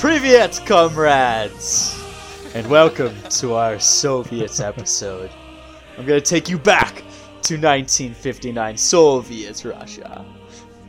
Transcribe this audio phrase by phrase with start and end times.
[0.00, 2.02] Privyet, comrades!
[2.54, 5.30] And welcome to our Soviet episode.
[5.98, 7.02] I'm gonna take you back
[7.42, 10.24] to 1959 Soviet Russia.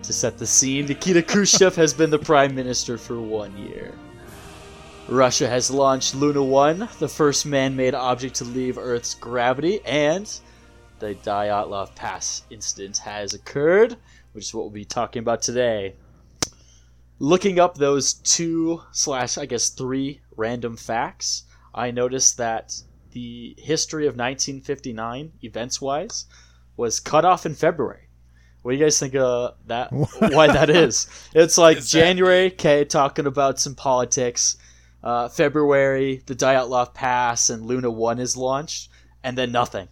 [0.03, 3.93] To set the scene, Nikita Khrushchev has been the prime minister for one year.
[5.09, 10.39] Russia has launched Luna 1, the first man made object to leave Earth's gravity, and
[10.99, 13.97] the Dyatlov Pass incident has occurred,
[14.31, 15.95] which is what we'll be talking about today.
[17.21, 22.73] Looking up those two slash, I guess, three random facts, I noticed that
[23.11, 26.25] the history of 1959, events wise,
[26.77, 28.07] was cut off in February.
[28.63, 29.91] What do you guys think of that?
[30.31, 31.07] why that is?
[31.35, 34.57] It's like Is that- January, okay, talking about some politics.
[35.03, 38.89] Uh, February, the Dyatlov Pass and Luna 1 is launched,
[39.23, 39.89] and then nothing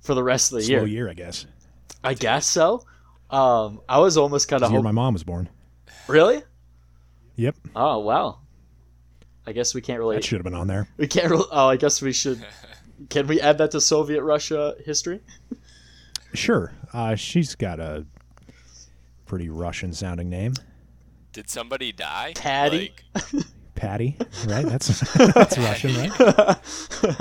[0.00, 0.86] for the rest of the Slow year.
[0.86, 1.44] year, I guess.
[2.04, 2.84] I guess so.
[3.30, 4.84] Um, I was almost kind of hoping.
[4.84, 5.48] my mom was born.
[6.08, 6.42] Really?
[7.36, 8.38] Yep, Oh wow.
[9.46, 10.16] I guess we can't really.
[10.16, 10.88] that should have been on there.
[10.96, 11.30] We can't.
[11.30, 12.44] Really, oh, I guess we should.
[13.10, 15.20] Can we add that to Soviet Russia history?
[16.32, 18.06] Sure, uh, she's got a
[19.26, 20.54] pretty Russian-sounding name,
[21.32, 22.32] Did somebody die?
[22.36, 22.92] Patty?
[23.14, 23.44] Like,
[23.74, 24.16] Patty.
[24.46, 24.64] Right?
[24.64, 26.58] That's that's Russian, right?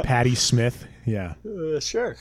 [0.03, 0.85] Patty Smith.
[1.05, 1.33] Yeah.
[1.45, 2.15] Uh, sure.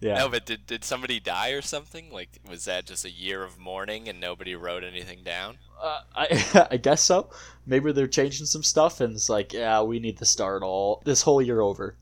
[0.00, 0.14] Yeah.
[0.14, 2.10] No, but did, did somebody die or something?
[2.10, 5.58] Like, was that just a year of mourning and nobody wrote anything down?
[5.80, 7.30] Uh, I I guess so.
[7.66, 11.22] Maybe they're changing some stuff, and it's like, yeah, we need to start all this
[11.22, 11.96] whole year over.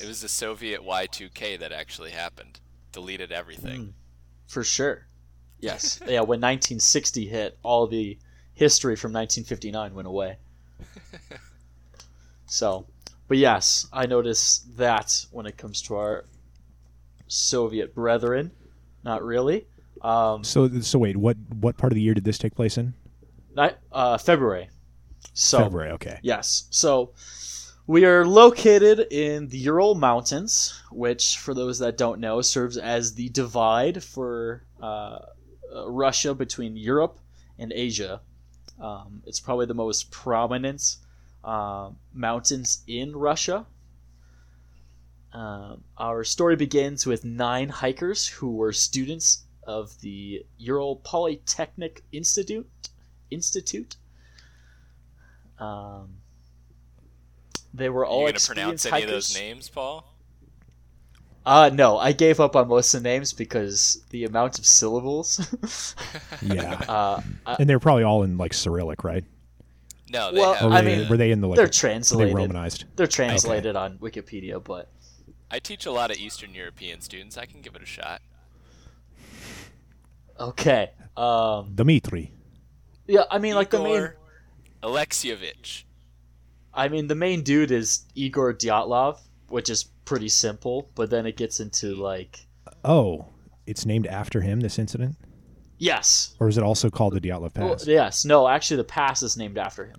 [0.00, 2.60] It was the Soviet Y2K that actually happened.
[2.92, 3.94] Deleted everything.
[4.46, 5.06] For sure.
[5.58, 6.00] Yes.
[6.06, 6.20] yeah.
[6.20, 8.18] When 1960 hit, all the
[8.54, 10.36] history from 1959 went away.
[12.46, 12.86] so,
[13.26, 16.26] but yes, I noticed that when it comes to our
[17.28, 18.50] Soviet brethren,
[19.04, 19.66] not really.
[20.02, 22.94] Um, So so wait, what what part of the year did this take place in?
[23.92, 24.70] uh, February.
[25.34, 25.90] So February.
[25.92, 26.18] Okay.
[26.22, 26.68] Yes.
[26.70, 27.12] So
[27.86, 33.14] we are located in the Ural Mountains, which, for those that don't know, serves as
[33.14, 34.84] the divide for uh,
[35.74, 37.18] uh, Russia between Europe
[37.58, 38.20] and Asia.
[38.80, 40.96] Um, it's probably the most prominent
[41.42, 43.66] uh, mountains in Russia.
[45.32, 52.66] Um, our story begins with nine hikers who were students of the Ural Polytechnic Institute.
[53.30, 53.96] Institute.
[55.58, 56.16] Um,
[57.74, 58.12] they were all.
[58.12, 60.14] Are all you going to pronounce experienced any of those names, Paul?
[61.44, 65.94] Uh, no, I gave up on most of the names because the amount of syllables.
[66.42, 66.74] Yeah.
[66.88, 69.24] uh, I- and they're probably all in like Cyrillic, right?
[70.10, 70.72] No, they Well, have.
[70.72, 71.56] I they, mean, were they in the like?
[71.56, 72.34] they're were they translated.
[72.34, 72.84] Romanized?
[72.96, 74.90] They're translated on Wikipedia, but
[75.50, 77.38] I teach a lot of Eastern European students.
[77.38, 78.20] I can give it a shot.
[80.38, 80.90] okay.
[81.16, 82.32] Um, Dmitri.
[83.06, 84.10] yeah, I mean, like the main.
[84.82, 85.84] Alexievich.
[86.72, 91.36] I mean, the main dude is Igor Dyatlov, which is pretty simple, but then it
[91.36, 92.46] gets into like,
[92.84, 93.26] Oh,
[93.66, 94.60] it's named after him.
[94.60, 95.16] This incident,
[95.78, 97.86] yes, or is it also called the Dyatlov Well, Pass?
[97.88, 99.96] yes, no, actually, the pass is named after him.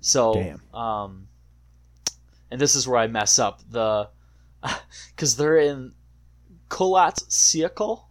[0.00, 0.74] So, Damn.
[0.76, 1.28] um,
[2.50, 4.08] and this is where I mess up the,
[5.14, 5.92] because they're in
[6.68, 8.04] Kholat Syakhl,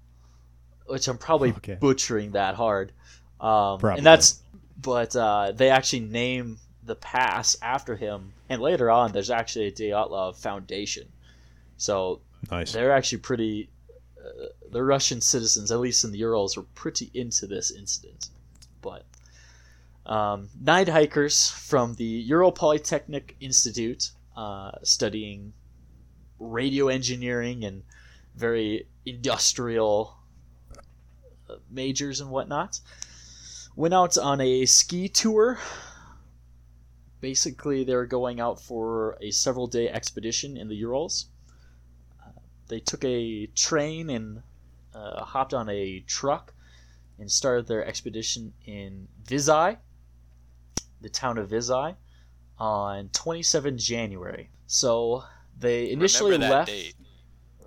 [0.85, 1.77] which I'm probably Okay.
[1.79, 2.91] butchering that hard.
[3.39, 3.97] Um, Probably.
[3.97, 4.41] and that's,
[4.79, 9.71] but uh, they actually name the pass after him, and later on, there's actually a
[9.71, 11.07] Dyatlov Foundation.
[11.77, 12.71] So Nice.
[12.73, 13.69] they're actually pretty
[14.19, 18.29] uh, the russian citizens at least in the urals were pretty into this incident
[18.81, 19.03] but
[20.05, 25.53] um, nine hikers from the ural polytechnic institute uh, studying
[26.41, 27.83] radio engineering and
[28.35, 30.17] very industrial
[31.49, 32.79] uh, majors and whatnot.
[33.75, 35.59] Went out on a ski tour.
[37.19, 41.27] Basically they were going out for a several day expedition in the urals.
[42.67, 44.41] They took a train and
[44.95, 46.53] uh, hopped on a truck
[47.19, 49.77] and started their expedition in Vizhai,
[51.01, 51.95] the town of Vizhai,
[52.57, 54.49] on 27 January.
[54.65, 55.23] So
[55.61, 56.69] they initially left.
[56.69, 56.95] date.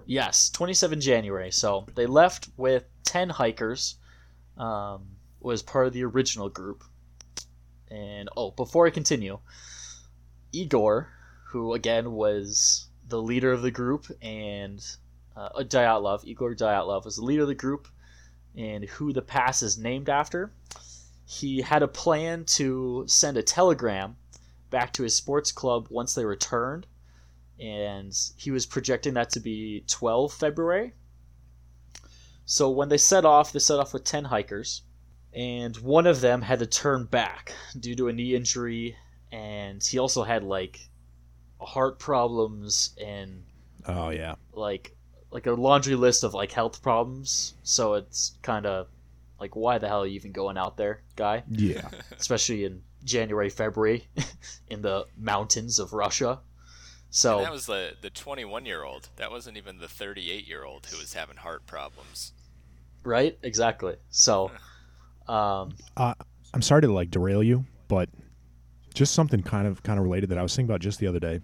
[0.06, 1.50] Yes, 27 January.
[1.50, 3.96] So they left with 10 hikers.
[4.58, 5.14] Um,
[5.44, 6.82] was part of the original group.
[7.90, 9.38] And oh, before I continue,
[10.52, 11.08] Igor,
[11.50, 14.84] who again was the leader of the group, and
[15.36, 17.86] uh, Dyatlov, Igor Dyatlov, was the leader of the group,
[18.56, 20.50] and who the pass is named after.
[21.26, 24.16] He had a plan to send a telegram
[24.70, 26.86] back to his sports club once they returned,
[27.60, 30.94] and he was projecting that to be 12 February.
[32.46, 34.82] So when they set off, they set off with 10 hikers,
[35.32, 38.96] and one of them had to turn back due to a knee injury,
[39.32, 40.88] and he also had like
[41.60, 43.44] heart problems and
[43.86, 44.34] Oh yeah.
[44.52, 44.94] like
[45.30, 47.54] like a laundry list of like health problems.
[47.62, 48.88] So it's kind of
[49.40, 51.42] like why the hell are you even going out there, guy?
[51.50, 51.88] Yeah.
[52.18, 54.06] Especially in January, February,
[54.68, 56.40] in the mountains of Russia.
[57.14, 59.08] So And that was the the 21 year old.
[59.16, 62.32] That wasn't even the 38 year old who was having heart problems.
[63.04, 63.94] right, exactly.
[64.10, 64.50] So,
[65.28, 66.14] um, Uh,
[66.52, 68.08] I'm sorry to like derail you, but
[68.94, 71.20] just something kind of kind of related that I was thinking about just the other
[71.20, 71.38] day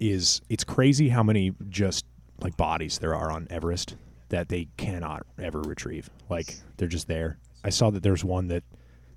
[0.00, 2.06] is it's crazy how many just
[2.40, 3.96] like bodies there are on Everest
[4.30, 6.08] that they cannot ever retrieve.
[6.30, 7.36] Like they're just there.
[7.62, 8.64] I saw that there's one that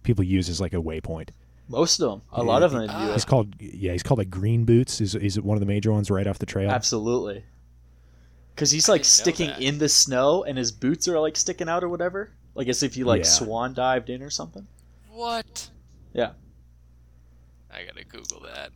[0.03, 1.29] people use as like a waypoint.
[1.67, 2.93] Most of them, a lot of them in the.
[2.93, 5.01] US, He's called yeah, he's called like Green Boots.
[5.01, 6.69] Is is it one of the major ones right off the trail?
[6.69, 7.43] absolutely.
[8.53, 11.89] Because he's like sticking in the snow, and his boots are like sticking out or
[11.89, 13.29] whatever, like as if you like Yeah.
[13.29, 14.65] swan dived in or something.
[15.11, 15.69] What?
[16.13, 16.31] Yeah.
[17.71, 18.71] I gotta Google that.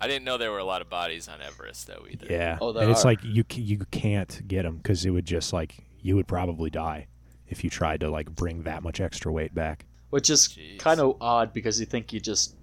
[0.00, 2.26] I didn't know there were a lot of bodies on Everest though either.
[2.28, 3.08] Yeah, Oh, there and it's are.
[3.08, 7.06] like you you can't get them because it would just like you would probably die
[7.46, 9.86] if you tried to like bring that much extra weight back.
[10.12, 12.54] Which is kind of odd because you think you just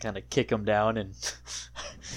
[0.00, 1.14] kind of kick them down and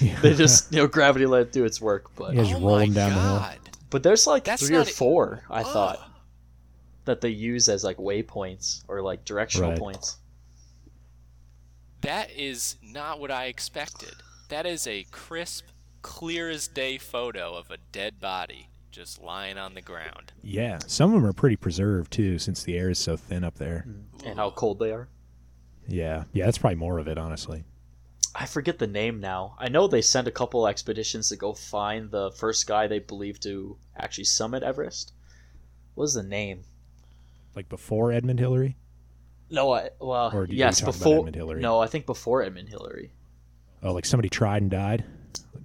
[0.22, 2.42] they just you know gravity let it do its work but Yeah.
[2.44, 3.44] Just oh roll my 'em down the hill.
[3.90, 5.66] But there's like That's three or four i Ugh.
[5.66, 6.10] thought
[7.04, 9.78] that they use as like waypoints or like directional Right.
[9.78, 10.18] points
[12.02, 14.14] That is not what I expected.
[14.48, 15.64] That is a crisp,
[16.02, 20.32] clear as day photo of a dead body just lying on the ground.
[20.42, 23.56] Yeah, some of them are pretty preserved too, since the air is so thin up
[23.56, 23.86] there.
[24.24, 25.08] and how cold they are
[25.86, 27.64] Yeah, yeah, that's probably more of it, honestly.
[28.34, 32.10] i forget the name now i know they sent a couple expeditions to go find
[32.10, 35.12] the first guy they believed to actually summit everest
[35.94, 36.62] what was the name
[37.54, 38.76] Like before Edmund Hillary.
[39.50, 41.60] no I, well Or yes before Edmund Hillary?
[41.60, 43.12] no i think before edmund hillary
[43.82, 45.04] Oh, like somebody tried and died.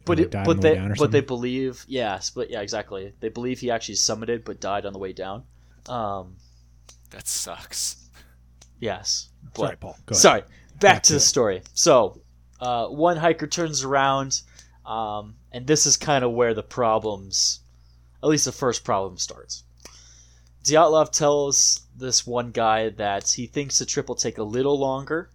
[0.06, 2.30] But Like it, died on but the way they down or but they believe yes,
[2.30, 3.14] but yeah, exactly.
[3.20, 5.44] They believe he actually summited but died on the way down.
[5.88, 6.36] Um,
[7.12, 7.98] That sucks.
[8.80, 9.98] yes, but Sorry, Paul.
[10.06, 10.22] Go ahead.
[10.22, 10.42] sorry.
[10.42, 11.22] Back, Back to to the it.
[11.22, 11.62] story.
[11.74, 12.22] So,
[12.60, 14.42] uh, one hiker turns around,
[14.86, 17.60] um, and this is kind of where the problems,
[18.24, 19.64] at least the first problem starts.
[20.64, 25.30] Dyatlov tells this one guy that he thinks the trip will take a little longer,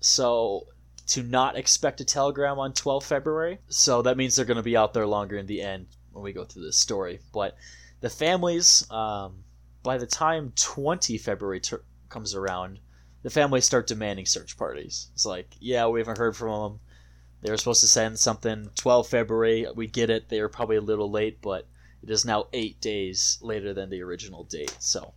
[0.00, 0.66] so
[1.10, 3.58] to not expect a telegram on 12 February.
[3.68, 6.32] So that means they're going to be out there longer in the end when we
[6.32, 7.18] go through this story.
[7.32, 7.56] But
[8.00, 9.42] the families, um,
[9.82, 12.78] by the time 20 February ter- comes around,
[13.22, 15.08] the families start demanding search parties.
[15.14, 16.80] It's like, yeah, we haven't heard from them.
[17.42, 19.66] They were supposed to send something 12 February.
[19.74, 20.28] We get it.
[20.28, 21.66] They were probably a little late, but
[22.02, 24.76] it is now eight days later than the original date.
[24.78, 25.12] So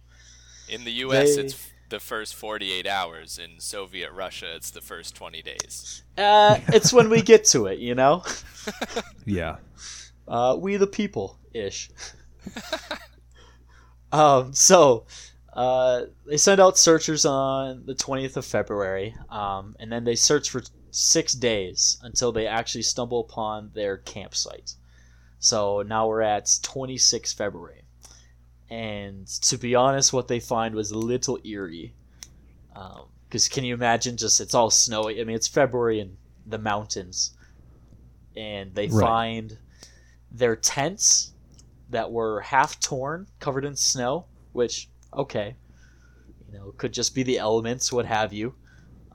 [0.69, 3.37] In the U.S., They- it's the first 48 hours.
[3.37, 6.01] In Soviet Russia, it's the first 20 days.
[6.17, 8.23] uh, it's when we get to it, you know?
[9.25, 9.57] Yeah.
[10.27, 11.91] Uh, we the people ish.
[14.11, 15.05] um, so
[15.53, 20.49] uh, they send out searchers on the 20th of February, um, and then they search
[20.49, 24.73] for six days until they actually stumble upon their campsite.
[25.39, 27.82] So now we're at 26 February.
[28.73, 31.93] And to be honest, what they find was a little eerie.
[33.29, 35.21] Because can you imagine just it's all snowy?
[35.21, 37.31] I mean, it's February in the mountains.
[38.35, 39.05] And they Right.
[39.05, 39.59] find
[40.31, 41.33] their tents
[41.89, 45.55] that were half torn, covered in snow, which, okay,
[46.47, 48.55] you know, could just be the elements, what have you.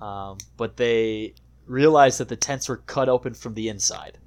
[0.00, 1.34] Um, but they
[1.66, 4.18] realized that the tents were cut open from the inside.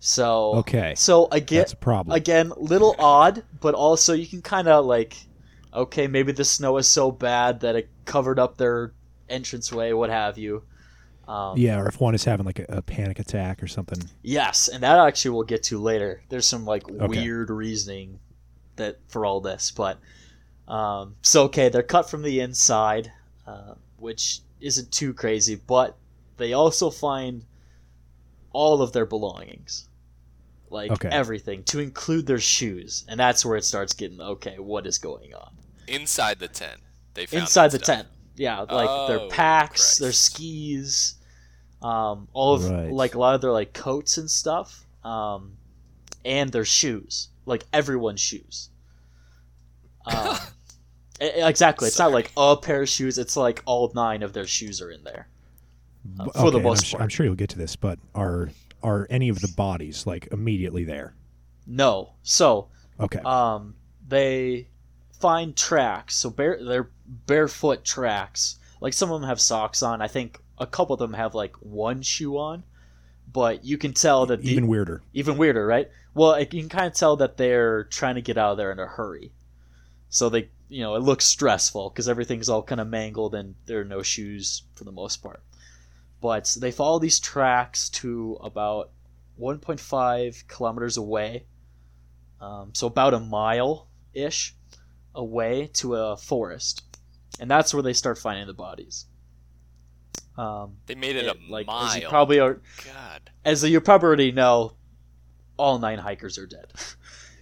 [0.00, 0.94] So, Okay.
[0.94, 2.14] so again, That's a problem.
[2.16, 5.28] again, little odd, but also you can kind of like,
[5.74, 8.94] okay, maybe the snow is so bad that it covered up their
[9.28, 10.64] entranceway, what have you.
[11.28, 14.10] Um, yeah, or if one is having like a, a panic attack or something.
[14.22, 16.22] Yes, and that actually we'll get to later.
[16.28, 17.08] There's some like Okay.
[17.08, 18.20] weird reasoning
[18.76, 20.00] that for all this, but
[20.68, 23.12] um, so okay, they're cut from the inside,
[23.46, 25.98] uh, which isn't too crazy, but
[26.38, 27.46] they also find
[28.52, 29.87] all of their belongings,
[30.70, 31.08] like Okay.
[31.08, 34.58] everything, to include their shoes, and that's where it starts getting okay.
[34.58, 35.50] What is going on
[35.86, 36.80] Inside the tent,
[37.14, 37.96] they found inside the stuff.
[37.96, 38.08] tent?
[38.36, 41.14] Yeah, like their Oh, packs, their skis,
[41.82, 42.92] um, all of Right.
[42.92, 45.56] like a lot of their like coats and stuff, um,
[46.24, 48.70] and their shoes, like everyone's shoes.
[50.06, 50.38] Um,
[51.20, 54.80] exactly, it's not like a pair of shoes; it's like all nine of their shoes
[54.80, 55.28] are in there.
[56.18, 57.02] Uh, for the okay, and most I'm, su- part.
[57.02, 58.48] I'm sure you'll get to this, but are
[58.82, 61.14] are any of the bodies like immediately there?
[61.66, 62.68] No, so
[63.00, 63.20] Okay.
[63.20, 63.74] um,
[64.06, 64.68] they
[65.20, 66.16] find tracks.
[66.16, 68.58] So bare, they're barefoot tracks.
[68.80, 70.00] Like some of them have socks on.
[70.00, 72.64] I think a couple of them have like one shoe on,
[73.32, 75.02] but you can tell that the, Even weirder.
[75.12, 75.90] even weirder, right?
[76.14, 78.78] Well, you can kind of tell that they're trying to get out of there in
[78.78, 79.32] a hurry.
[80.08, 83.80] So they, you know, it looks stressful because everything's all kind of mangled and there
[83.80, 85.42] are no shoes for the most part.
[86.20, 88.90] But they follow these tracks to about
[89.40, 91.46] 1.5 kilometers away,
[92.40, 94.54] um, so about a mile ish
[95.14, 96.82] away to a forest,
[97.38, 99.06] and that's where they start finding the bodies.
[100.36, 101.86] Um, They made it, it- a like mile.
[101.86, 103.30] as you probably are, God.
[103.44, 104.74] as you probably already know,
[105.56, 106.72] all nine hikers are dead.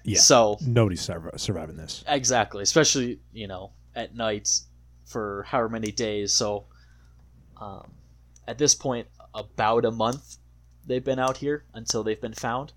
[0.09, 0.21] Yeah.
[0.21, 2.05] So Nobody's surv- surviving this.
[2.07, 4.49] exactly, especially you know at night
[5.05, 6.33] for however many days.
[6.33, 6.67] So
[7.61, 7.91] um,
[8.47, 10.37] at this point, about a month
[10.87, 12.73] they've been out here until they've been found,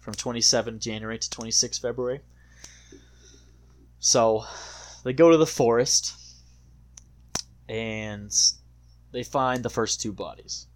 [0.00, 2.20] from 27 January to 26 February.
[3.98, 4.44] So
[5.02, 6.14] they go to the forest
[7.68, 8.30] and
[9.12, 10.66] they find the first two bodies.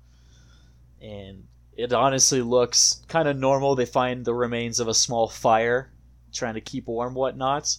[1.00, 1.44] And
[1.76, 3.74] it honestly looks kind of normal.
[3.74, 5.92] They find the remains of a small fire,
[6.32, 7.76] trying to keep warm, whatnot.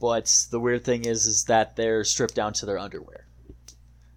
[0.00, 3.26] But the weird thing is, is that they're stripped down to their underwear,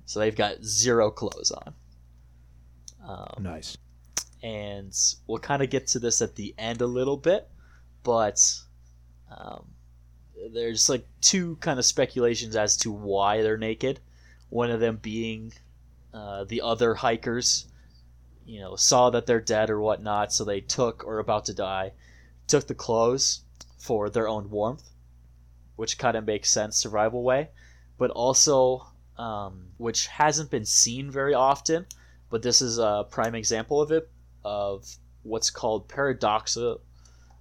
[0.06, 1.74] so they've got zero clothes on.
[3.07, 3.77] Um, Nice.
[4.41, 4.93] and
[5.27, 7.50] we'll kind of get to this at the end a little bit,
[8.03, 8.39] but
[9.29, 9.65] um,
[10.53, 14.00] there's like two kind of speculations as to why they're naked.
[14.50, 15.53] One of them being
[16.13, 17.67] uh, the other hikers,
[18.45, 21.91] you know, saw that they're dead or whatnot, so they took or about to die,
[22.48, 23.41] took the clothes
[23.77, 24.89] for their own warmth,
[25.75, 27.50] which kind of makes sense survival way,
[27.98, 28.86] but also
[29.17, 31.86] um, which hasn't been seen very often,
[32.34, 34.10] but this is a prime example of it
[34.44, 36.80] of what's called paradoxa.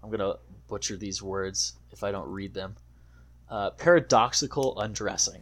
[0.03, 0.35] I'm gonna
[0.69, 2.77] butcher these words if I don't read them.
[3.49, 5.41] Uh, paradoxical undressing.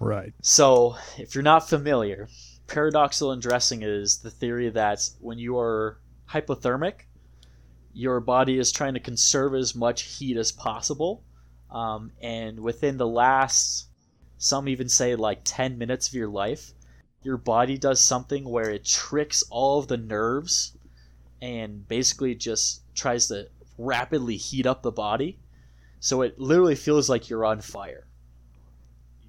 [0.00, 0.34] Right.
[0.42, 2.28] So, if you're not familiar,
[2.66, 7.02] paradoxical undressing is the theory that when you are hypothermic,
[7.92, 11.22] your body is trying to conserve as much heat as possible.
[11.70, 13.86] Um, and within the last,
[14.38, 16.72] some even say like 10 minutes of your life,
[17.22, 20.76] your body does something where it tricks all of the nerves
[21.42, 23.48] and basically just tries to
[23.78, 25.38] rapidly heat up the body.
[26.00, 28.08] So it literally feels like you're on fire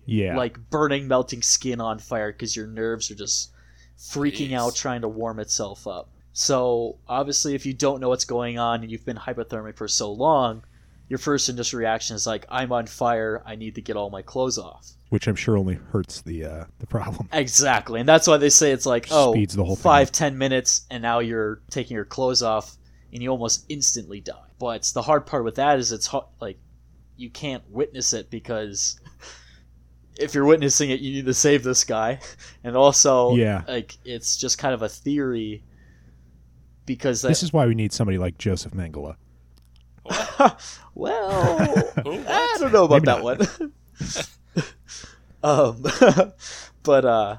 [0.06, 0.36] Yeah.
[0.36, 3.52] like burning, melting skin on fire because your nerves are just
[3.98, 4.54] freaking Jeez.
[4.54, 6.10] out trying to warm itself up.
[6.34, 10.12] So obviously, if you don't know what's going on and you've been hypothermic for so
[10.12, 10.64] long,
[11.12, 13.44] your first initial reaction is like, "I'm on fire.
[13.46, 16.64] I need to get all my clothes off." which I'm sure only hurts the uh,
[16.80, 17.28] the problem.
[17.34, 20.14] Exactly, and that's why they say it's like, oh, Speeds the whole five, up.
[20.14, 22.78] ten minutes, and now you're taking your clothes off,
[23.12, 24.48] and you almost instantly die.
[24.58, 26.58] But the hard part with that is it's hard, like
[27.18, 29.02] you can't witness it because
[30.18, 32.22] if you're witnessing it, you need to save this guy,
[32.64, 33.64] and also, Yeah.
[33.68, 35.62] like it's just kind of a theory
[36.86, 39.16] because that, This is why we need somebody like Joseph Mengele.
[40.96, 41.68] well,
[42.04, 42.24] Who?
[42.28, 43.74] I don't know about Maybe that one.
[45.44, 46.34] um,
[46.84, 47.38] but uh,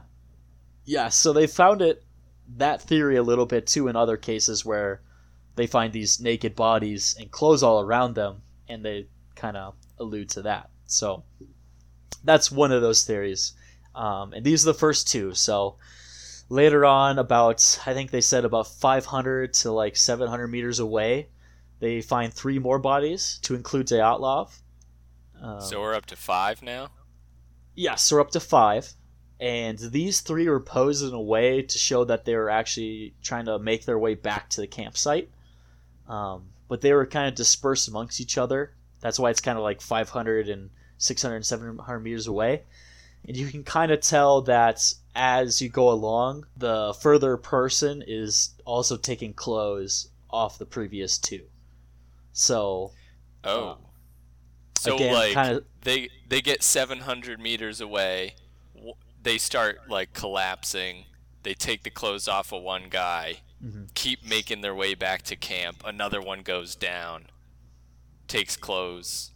[0.85, 1.09] yeah.
[1.09, 2.05] So they found it
[2.57, 5.01] that theory a little bit too in other cases where
[5.57, 10.31] they find these naked bodies and clothes all around them, and they kind of allude
[10.31, 10.71] to that.
[10.87, 11.25] So
[12.25, 13.55] that's one of those theories.
[13.95, 15.35] Um, and these are the first two.
[15.35, 15.77] So
[16.49, 21.29] later on, about I think they said about 500 to like 700 meters away,
[21.83, 24.61] they find three more bodies, to include Dyatlov.
[25.43, 26.91] Um, So we're up to five now.
[27.75, 28.95] Yes, we're up to five.
[29.41, 33.47] And these three were posed in a way to show that they were actually trying
[33.47, 35.29] to make their way back to the campsite.
[36.09, 38.75] Um, but they were kind of dispersed amongst each other.
[39.01, 42.63] That's why it's kind of like 500 and 600 and 700 meters away.
[43.27, 48.55] And you can kind of tell that as you go along, the further person is
[48.65, 51.43] also taking clothes off the previous two.
[52.33, 52.93] So,
[53.45, 53.69] Oh.
[53.71, 53.77] Uh,
[54.79, 58.37] so again, like kinda- they they get 700 meters away.
[58.75, 61.07] w- They start like collapsing.
[61.43, 63.39] They take the clothes off of one guy.
[63.63, 63.93] Mhm.
[63.95, 65.83] Keep making their way back to camp.
[65.85, 67.27] Another one goes down.
[68.29, 69.31] Takes clothes.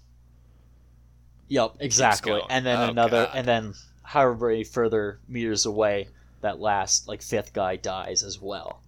[1.49, 2.41] Yep, exactly.
[2.51, 3.37] And then Oh, another, God.
[3.37, 6.09] and then however many further meters away,
[6.41, 8.83] that last like fifth guy dies as well.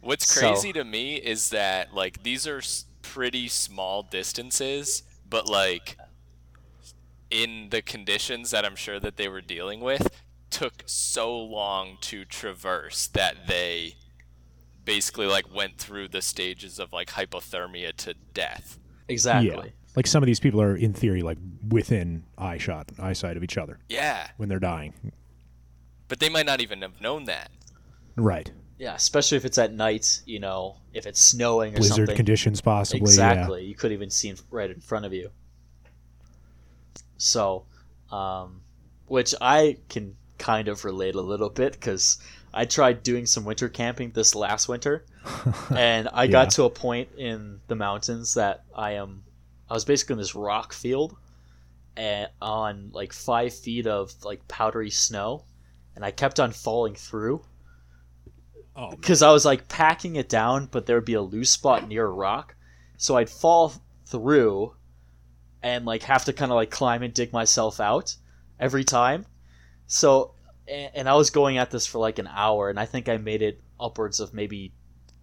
[0.00, 2.60] What's So- crazy to me is that like these are
[3.02, 5.96] pretty small distances, but like
[7.30, 10.08] in the conditions that I'm sure that they were dealing with
[10.50, 13.94] took so long to traverse that they
[14.84, 18.78] basically like went through the stages of like hypothermia to death.
[19.08, 19.72] Exactly.
[19.96, 23.56] Like some of these people are in theory like within eye shot, eyesight of each
[23.58, 24.94] other Yeah, when they're dying.
[26.08, 27.50] but they might not even have known that.
[28.16, 28.50] Right.
[28.78, 30.22] Yeah, especially if it's at night.
[30.26, 32.16] You know, if it's snowing or Blizzard something.
[32.16, 33.00] conditions possibly.
[33.00, 33.64] exactly.
[33.64, 35.30] You couldn't even see right in front of you.
[37.18, 37.64] So,
[38.10, 38.62] um,
[39.06, 42.18] which I can kind of relate a little bit because
[42.52, 45.04] I tried doing some winter camping this last winter,
[45.70, 46.30] and I Yeah.
[46.32, 49.22] got to a point in the mountains that I am.
[49.70, 51.16] I was basically in this rock field,
[51.96, 55.44] and on like five feet of like powdery snow,
[55.94, 57.44] and I kept on falling through
[58.76, 58.82] Yeah.
[58.84, 61.86] Oh, because I was like packing it down, but there would be a loose spot
[61.88, 62.54] near a rock,
[62.96, 63.72] so I'd fall
[64.06, 64.74] through,
[65.62, 68.16] and like have to kind of like climb and dig myself out
[68.58, 69.26] every time.
[69.86, 70.34] So,
[70.66, 73.16] and, and I was going at this for like an hour, and I think I
[73.18, 74.72] made it upwards of maybe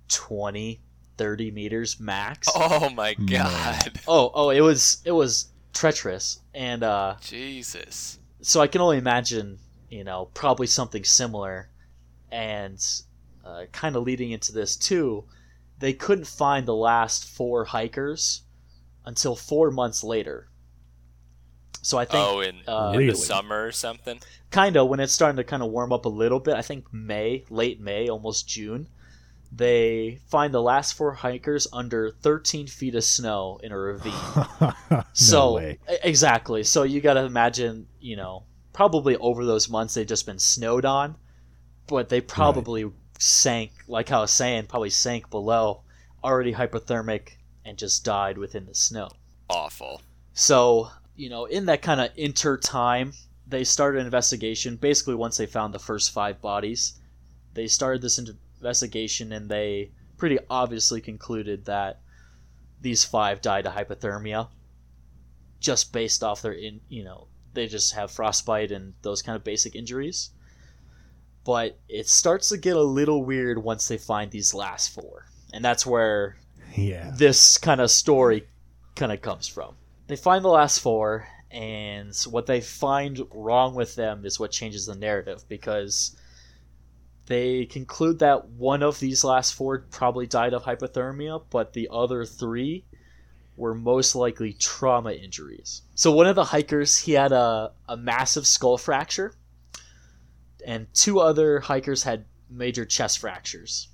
[0.09, 0.79] 20,
[1.17, 2.47] 30 meters max.
[2.55, 3.99] Oh my god.
[4.07, 8.19] Oh, oh, it was it was treacherous, and uh, Jesus.
[8.41, 9.57] so I can only imagine,
[9.89, 11.69] you know, probably something similar,
[12.31, 12.79] and
[13.45, 15.25] uh, kind of leading into this too,
[15.79, 18.43] they couldn't find the last four hikers
[19.05, 20.47] until four months later.
[21.81, 24.19] So I think, Oh, in, uh, in the summer or something.
[24.51, 26.91] kind of when it's starting to kind of warm up a little bit, I think
[26.93, 28.87] May, late May, almost June,
[29.51, 34.13] they find the last four hikers under 13 feet of snow in a ravine.
[34.91, 35.79] no so way.
[36.03, 38.43] exactly so you got to imagine you know
[38.73, 41.15] probably over those months they've just been snowed on
[41.87, 45.81] but they probably sank like i was saying probably sank below
[46.23, 47.33] already hypothermic
[47.65, 49.09] and just died within the snow.
[49.49, 50.01] Awful.
[50.33, 53.13] so you know in that kind of inter time
[53.47, 54.75] they started an investigation.
[54.75, 56.99] Basically once they found the first five bodies
[57.53, 61.99] they started this investigation and they pretty obviously concluded that
[62.81, 64.47] these five died of hypothermia
[65.59, 69.43] just based off their in you know they just have frostbite and those kind of
[69.43, 70.29] basic injuries
[71.49, 75.65] but it starts to get a little weird once they find these last four and
[75.65, 76.37] that's where
[76.75, 77.11] Yeah.
[77.17, 78.47] this kind of story
[78.95, 79.73] kind of comes from.
[80.05, 84.85] They find the last four, and what they find wrong with them is what changes
[84.85, 86.15] the narrative because
[87.25, 92.25] they conclude that one of these last four probably died of hypothermia, but the other
[92.25, 92.85] three
[93.57, 95.81] were most likely trauma injuries.
[95.95, 99.33] So one of the hikers, he had a, a massive skull fracture,
[100.65, 103.89] and two other hikers had major chest fractures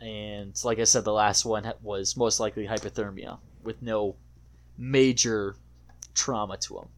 [0.00, 4.16] and like I said, the last one was most likely hypothermia with no
[4.76, 5.56] major
[6.14, 6.88] trauma to him.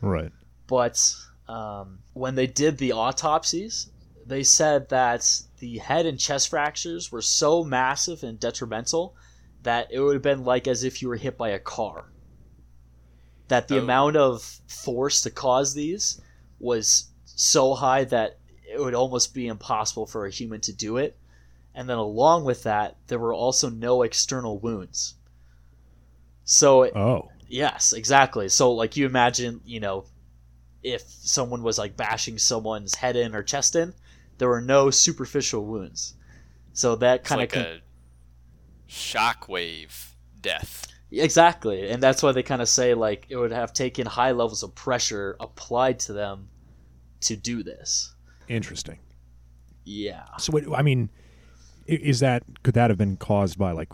[0.00, 0.32] Right.
[0.66, 1.14] But
[1.48, 3.90] um, when they did the autopsies,
[4.26, 9.14] they said that the head and chest fractures were so massive and detrimental
[9.62, 12.06] that it would have been like as if you were hit by a car.
[13.48, 13.82] That the Oh.
[13.82, 16.20] amount of force to cause these
[16.58, 18.38] was so high that
[18.70, 21.16] it would almost be impossible for a human to do it.
[21.74, 25.14] And then along with that, there were also no external wounds.
[26.44, 27.30] So Oh.
[27.48, 28.48] Yes, exactly.
[28.48, 30.06] So like you imagine, you know,
[30.82, 33.94] if someone was like bashing someone's head in or chest in,
[34.38, 36.14] there were no superficial wounds.
[36.72, 37.82] So that It's kind like of a
[38.88, 40.86] shockwave death.
[41.10, 44.62] exactly, and that's why they kind of say like it would have taken high levels
[44.62, 46.48] of pressure applied to them
[47.24, 48.14] to do this.
[48.48, 48.98] Interesting.
[49.84, 50.24] Yeah.
[50.38, 51.10] So, I mean,
[51.86, 53.90] is that could that have been caused by like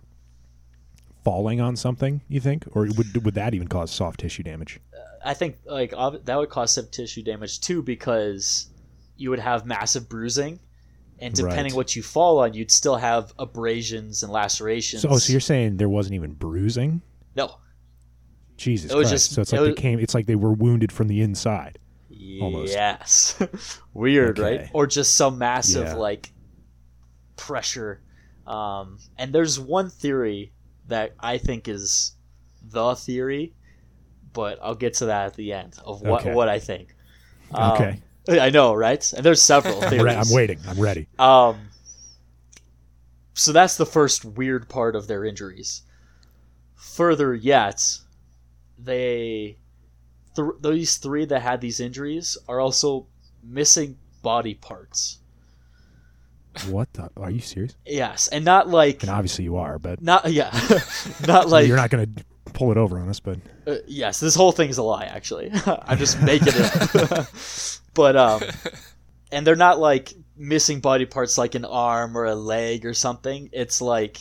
[1.24, 2.20] falling on something?
[2.28, 4.80] You think, or would would that even cause soft tissue damage?
[5.24, 8.68] I think like that would cause soft tissue damage too because
[9.16, 10.58] you would have massive bruising,
[11.18, 11.74] and depending Right.
[11.74, 15.02] what you fall on, you'd still have abrasions and lacerations.
[15.02, 17.02] So, oh, so you're saying there wasn't even bruising?
[17.36, 17.56] no,
[18.56, 19.24] Jesus It was Christ!
[19.26, 19.98] just- so it's it like they came.
[19.98, 21.78] It's like they were wounded from the inside.
[22.40, 22.72] Almost.
[22.72, 23.42] Yes.
[23.94, 24.68] Weird, right?
[24.72, 25.94] Or just some massive Yeah.
[25.94, 26.32] like
[27.36, 28.02] pressure.
[28.46, 30.52] Um, and there's one theory
[30.88, 32.12] that I think is
[32.62, 33.54] the theory,
[34.32, 36.34] but I'll get to that at the end of what Okay.
[36.34, 36.94] what I think.
[37.52, 38.00] Um, Okay,
[38.40, 39.12] I know, right?
[39.12, 40.04] And there's several I'm, theories.
[40.04, 40.58] re- I'm waiting.
[40.68, 41.06] I'm ready.
[41.18, 41.68] Um,
[43.34, 45.82] so that's the first weird part of their injuries.
[46.74, 47.98] Further yet,
[48.78, 49.58] they
[50.44, 53.06] th- these three that had these injuries are also
[53.42, 55.18] missing body parts.
[56.68, 56.92] What?
[56.94, 57.76] The, are you serious?
[57.86, 60.50] Yes, and not like And obviously you are, but not yeah,
[61.26, 63.20] not like you're not going to pull it over on us.
[63.20, 65.04] But Uh, yes, this whole thing is a lie.
[65.04, 67.12] Actually, I'm just making it.
[67.12, 67.28] up.
[67.94, 68.42] but um,
[69.30, 73.48] and they're not like missing body parts like an arm or a leg or something.
[73.52, 74.18] It's like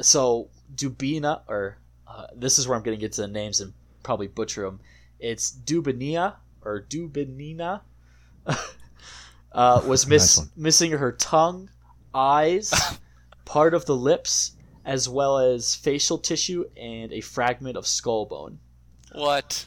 [0.00, 3.72] so Dubina, or uh, this is where I'm going to get to the names and
[4.02, 4.80] probably butcher them.
[5.18, 7.80] It's Dubinia or Dubinina.
[9.52, 11.70] uh, was miss- Nice missing her tongue,
[12.14, 12.72] eyes,
[13.44, 14.52] part of the lips,
[14.84, 18.58] as well as facial tissue and a fragment of skull bone.
[19.12, 19.66] What?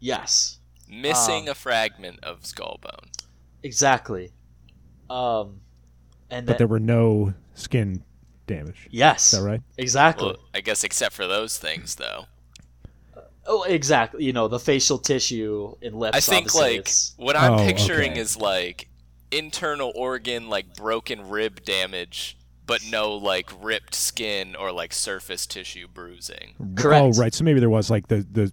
[0.00, 3.10] Yes, Missing Um, a fragment of skull bone.
[3.62, 4.32] exactly.
[5.10, 5.60] Um,
[6.30, 8.02] and But then, there were no skin
[8.46, 8.88] damage.
[8.90, 9.60] yes, Is that right?
[9.78, 10.26] Exactly.
[10.28, 12.26] Well, I guess except for those things, though.
[13.46, 14.24] Oh, exactly.
[14.24, 16.16] You know, the facial tissue in lips.
[16.16, 18.20] I think like it's- what I'm Oh, picturing okay.
[18.20, 18.88] is like
[19.30, 25.86] internal organ, like broken rib damage, but no like ripped skin or like surface tissue
[25.88, 26.54] bruising.
[26.76, 27.02] Correct.
[27.02, 27.34] Oh, right.
[27.34, 28.50] So maybe there was like the the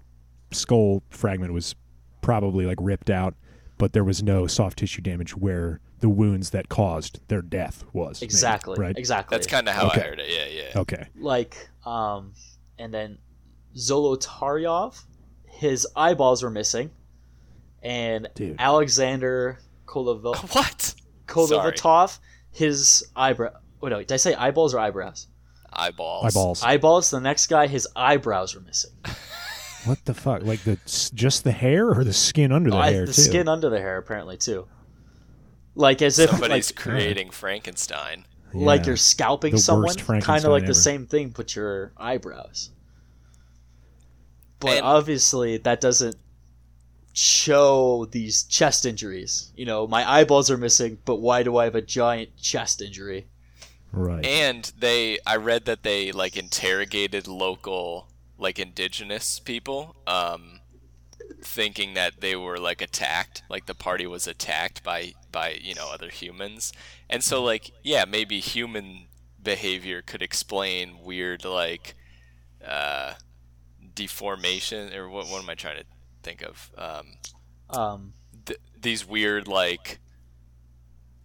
[0.51, 1.73] skull fragment was
[2.21, 3.33] probably like ripped out,
[3.77, 8.19] but there was no soft tissue damage where the wounds that caused their death was.
[8.21, 8.75] maybe, exactly.
[8.77, 8.97] right.
[8.97, 9.35] Exactly.
[9.37, 10.01] That's kind of how Okay.
[10.01, 10.29] I heard it.
[10.29, 10.81] Yeah, yeah.
[10.81, 11.07] Okay.
[11.15, 12.33] like um,
[12.77, 13.17] and then
[13.75, 15.01] Zolotaryov,
[15.45, 16.91] his eyeballs were missing,
[17.81, 18.55] and Dude.
[18.59, 20.23] Alexander Kolov-
[20.55, 20.95] What?
[21.27, 22.19] Kolovatov,
[22.51, 23.51] his eyebrow.
[23.81, 25.27] Oh no, did I say eyeballs or eyebrows?
[25.73, 26.25] Eyeballs.
[26.25, 26.63] Eyeballs.
[26.63, 27.09] Eyeballs.
[27.11, 28.91] The next guy, his eyebrows were missing.
[29.85, 30.43] what the fuck?
[30.43, 30.77] Like the
[31.13, 33.21] just the hair or the skin under the I- hair the too?
[33.21, 34.67] skin under the hair, apparently too.
[35.75, 38.25] Like as if Somebody's like, creating Frankenstein.
[38.53, 41.93] like you're scalping The worst someone, kind Frankenstein of like the same thing, but your
[41.97, 42.69] eyebrows.
[44.59, 46.17] But And- obviously, that doesn't
[47.13, 49.51] show these chest injuries.
[49.55, 53.27] You know, my eyeballs are missing, but why do I have a giant chest injury?
[53.93, 54.25] right.
[54.25, 58.07] And they, I read that they like interrogated local,
[58.37, 60.61] like indigenous people, um,
[61.41, 65.89] thinking that they were like attacked, like the party was attacked by by you know
[65.91, 66.73] other humans,
[67.09, 69.07] and so like yeah, maybe human
[69.41, 71.95] behavior could explain weird like
[72.65, 73.13] uh,
[73.95, 75.27] deformation or what?
[75.27, 75.85] What am I trying to
[76.23, 76.71] think of?
[76.77, 77.17] Um,
[77.69, 78.13] Um,
[78.45, 79.99] th- these weird like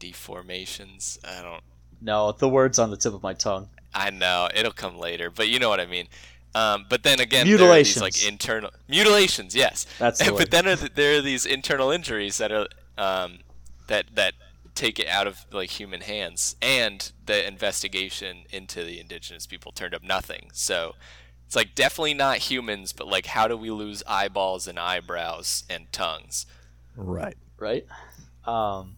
[0.01, 1.19] deformations.
[1.25, 1.63] I don't.
[2.01, 3.69] no, the word's on the tip of my tongue.
[3.95, 6.09] I know it'll come later, but you know what I mean.
[6.55, 9.55] Um, but then again, there are these like internal mutilations.
[9.55, 12.67] Yes, That's the but then are th- there are these internal injuries that are
[12.99, 13.39] um,
[13.87, 14.35] that that
[14.75, 19.95] take it out of like human hands, and the investigation into the indigenous people turned
[19.95, 20.51] up nothing.
[20.53, 20.95] So
[21.47, 25.91] it's like definitely not humans, but like how do we lose eyeballs and eyebrows and
[25.93, 26.47] tongues?
[26.97, 27.37] right.
[27.59, 27.87] right?
[28.45, 28.97] Um,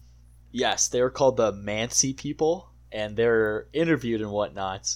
[0.51, 4.95] yes, they were called the Mansi people, and they're interviewed and whatnot.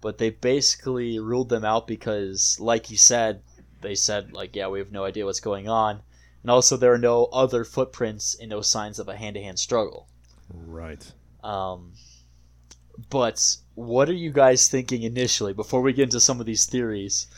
[0.00, 3.42] But they basically ruled them out because, like you said,
[3.80, 6.02] they said like, yeah, we have no idea what's going on,
[6.44, 10.06] and also there are no other footprints and no signs of a hand-to-hand struggle.
[10.52, 11.10] Right.
[11.42, 11.94] Um,
[13.08, 17.28] but what are you guys thinking initially before we get into some of these theories?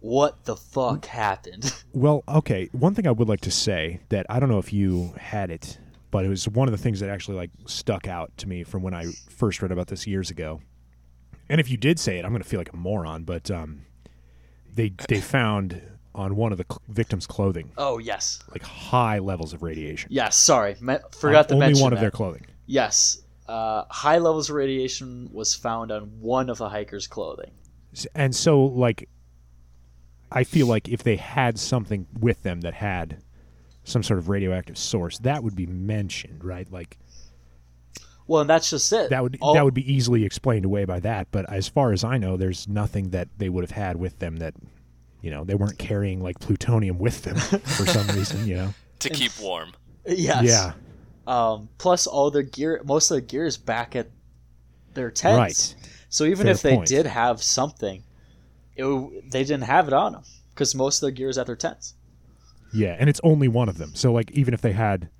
[0.00, 1.72] What the fuck happened?
[1.92, 2.68] Well, okay.
[2.72, 5.78] One thing I would like to say that I don't know if you had it,
[6.10, 8.82] but it was one of the things that actually like stuck out to me from
[8.82, 10.60] when I first read about this years ago.
[11.48, 13.22] And if you did say it, I'm going to feel like a moron.
[13.22, 13.82] But um,
[14.74, 15.80] they they found
[16.14, 20.08] on one of the cl- victims' clothing oh yes, like high levels of radiation.
[20.12, 20.36] yes.
[20.36, 22.02] Sorry, me- forgot to on only mention one of that.
[22.02, 22.46] their clothing.
[22.66, 27.50] Yes, uh, high levels of radiation was found on one of the hikers' clothing.
[28.14, 29.08] And so, like,
[30.32, 33.18] I feel like if they had something with them that had
[33.84, 36.70] some sort of radioactive source, that would be mentioned, right?
[36.72, 36.98] Like
[38.26, 39.10] Well, and that's just it.
[39.10, 41.28] that would All- that would be easily explained away by that.
[41.30, 44.38] But as far as I know, there's nothing that they would have had with them
[44.38, 44.54] that,
[45.24, 48.46] you know, they weren't carrying like plutonium with them for some reason.
[48.46, 48.74] You know?
[49.00, 49.72] To keep warm.
[50.06, 50.44] yes.
[50.44, 50.72] Yeah.
[51.26, 54.08] Um, plus, all their gear, most of the gear is back at
[54.94, 55.36] their tents.
[55.76, 55.90] Right.
[56.08, 56.88] So even Fair if they point.
[56.88, 58.02] did have something,
[58.76, 61.46] it, w- they didn't have it on them because most of their gear is at
[61.46, 61.94] their tents.
[62.72, 63.94] Yeah, and it's only one of them.
[63.94, 65.10] So like, even if they had,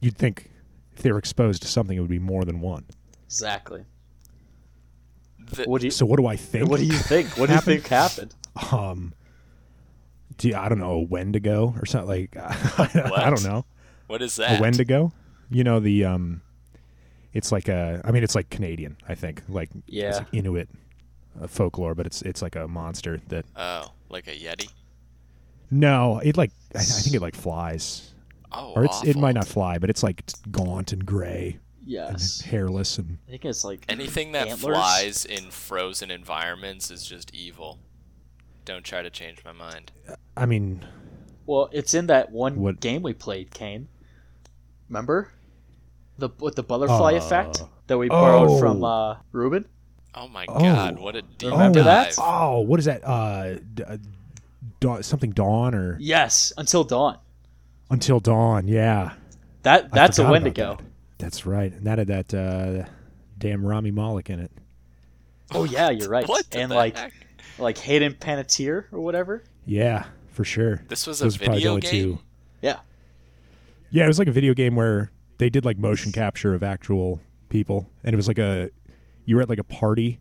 [0.00, 0.50] you'd think
[0.96, 2.86] if they were exposed to something, it would be more than one.
[3.26, 3.84] Exactly.
[5.50, 5.90] The- What do you?
[5.90, 6.70] So what do I think?
[6.70, 7.36] what do you think?
[7.38, 8.34] What do you think happened?
[8.70, 9.12] um
[10.38, 13.64] do you, I don't know a Wendigo or something like I don't know
[14.06, 14.58] what is that?
[14.58, 14.62] a?
[14.62, 15.12] Wendigo
[15.50, 16.40] you know the um
[17.32, 20.16] it's like a I mean it's like Canadian I think like it's Yeah.
[20.18, 20.68] like Inuit
[21.40, 24.68] uh, folklore but it's it's like a monster that Oh, like a yeti.
[25.70, 28.08] no it like I, I think it like flies
[28.54, 32.40] Oh, or it's it might not fly but it's like gaunt and gray and Yes.
[32.42, 34.76] hairless and I think it's like Anything that antlers?
[34.76, 37.78] flies in frozen environments is just evil.
[38.64, 39.92] Don't try to change my mind.
[40.36, 40.84] I mean
[41.46, 43.88] Well, it's in that one What- game we played, Kane.
[44.88, 45.30] Remember?
[46.18, 48.58] The with the butterfly Uh, effect that we borrowed oh.
[48.58, 49.66] from uh, Ruben.
[50.14, 50.60] Oh my Oh.
[50.60, 52.10] god, what a deep Remember oh, that?
[52.14, 52.18] dive.
[52.24, 53.02] Oh, what is that?
[53.04, 53.96] Uh, d- uh,
[54.78, 57.18] dawn, something dawn or Yes, until dawn.
[57.90, 58.68] until dawn?
[58.68, 59.14] Yeah,
[59.62, 60.76] That that's a forgot about Wendigo.
[60.76, 60.84] that.
[61.18, 62.84] That's right, and that had that uh,
[63.38, 64.50] damn Rami Malek in it.
[65.52, 66.28] Oh yeah, you're right.
[66.28, 67.12] What the and like heck?
[67.58, 69.44] Like Hayden Panettiere or whatever.
[69.66, 70.82] Yeah, for sure.
[70.88, 71.90] This was a Those are probably the video game.
[71.90, 72.18] two.
[72.60, 72.80] Yeah.
[73.90, 77.20] Yeah, it was like a video game where they did like motion capture of actual
[77.48, 78.70] people, and it was like a
[79.24, 80.20] you were at like a party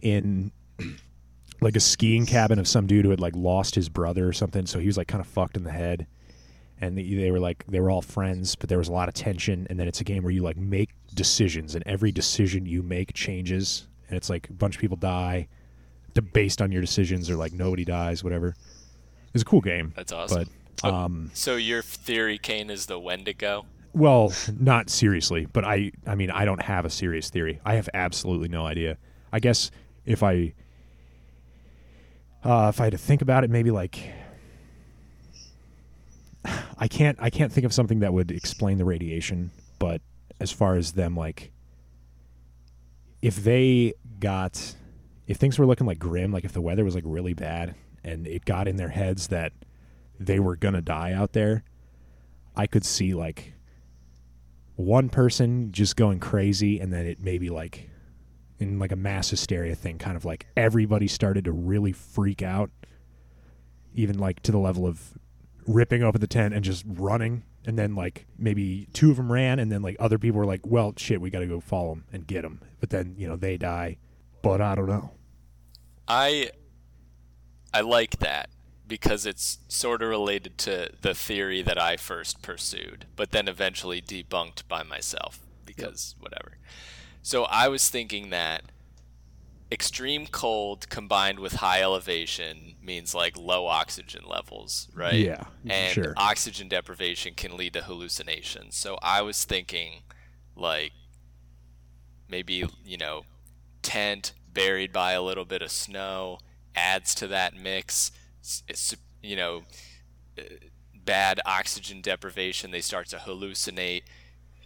[0.00, 0.50] in
[1.60, 4.66] like a skiing cabin of some dude who had like lost his brother or something,
[4.66, 6.06] so he was like kind of fucked in the head.
[6.80, 9.14] And they, they were like they were all friends, but there was a lot of
[9.14, 9.68] tension.
[9.70, 13.12] And then it's a game where you like make decisions, and every decision you make
[13.14, 15.48] changes, and it's like a bunch of people die, to,
[16.20, 18.54] based on your decisions, or like nobody dies, whatever.
[19.32, 19.92] It's a cool game.
[19.96, 20.48] That's awesome.
[20.82, 23.64] But um, So your theory, Kane, is the Wendigo?
[23.94, 27.60] well, not seriously, but I I mean I don't have a serious theory.
[27.64, 28.98] I have absolutely no idea.
[29.32, 29.70] I guess
[30.04, 30.54] if I
[32.44, 33.98] uh, if I had to think about it, maybe like
[36.78, 40.00] I can't I can't think of something that would explain the radiation, but
[40.40, 41.52] as far as them like
[43.20, 44.74] if they got
[45.32, 48.26] if things were looking like grim, like if the weather was like really bad and
[48.26, 49.54] it got in their heads that
[50.20, 51.64] they were gonna die out there,
[52.54, 53.54] I could see like
[54.76, 57.88] one person just going crazy and then it maybe like
[58.58, 62.70] in like a mass hysteria thing, kind of like everybody started to really freak out,
[63.94, 65.14] even like to the level of
[65.66, 67.42] ripping open the tent and just running.
[67.64, 70.66] And then like maybe two of them ran, and then like other people were like,
[70.66, 73.36] "Well, shit, we got to go follow them and get them." But then you know
[73.36, 73.98] they die.
[74.42, 75.12] But I don't know.
[76.08, 76.50] I
[77.72, 78.50] I like that
[78.86, 84.02] because it's sort of related to the theory that I first pursued, but then eventually
[84.02, 86.58] debunked by myself because whatever.
[87.22, 88.64] So I was thinking that
[89.70, 95.14] extreme cold combined with high elevation means like low oxygen levels, right?
[95.14, 96.12] Yeah, And sure.
[96.16, 98.76] oxygen deprivation can lead to hallucinations.
[98.76, 100.02] So I was thinking
[100.54, 100.92] like
[102.28, 103.22] maybe, you know,
[103.82, 106.38] tent buried by a little bit of snow
[106.74, 108.10] adds to that mix.
[108.42, 109.62] S- It's, you know,
[110.38, 110.42] uh,
[110.94, 114.02] bad oxygen deprivation, they start to hallucinate.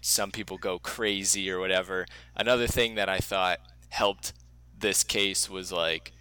[0.00, 2.06] Some people go crazy or whatever.
[2.36, 4.32] Another thing that I thought helped
[4.78, 6.12] this case was like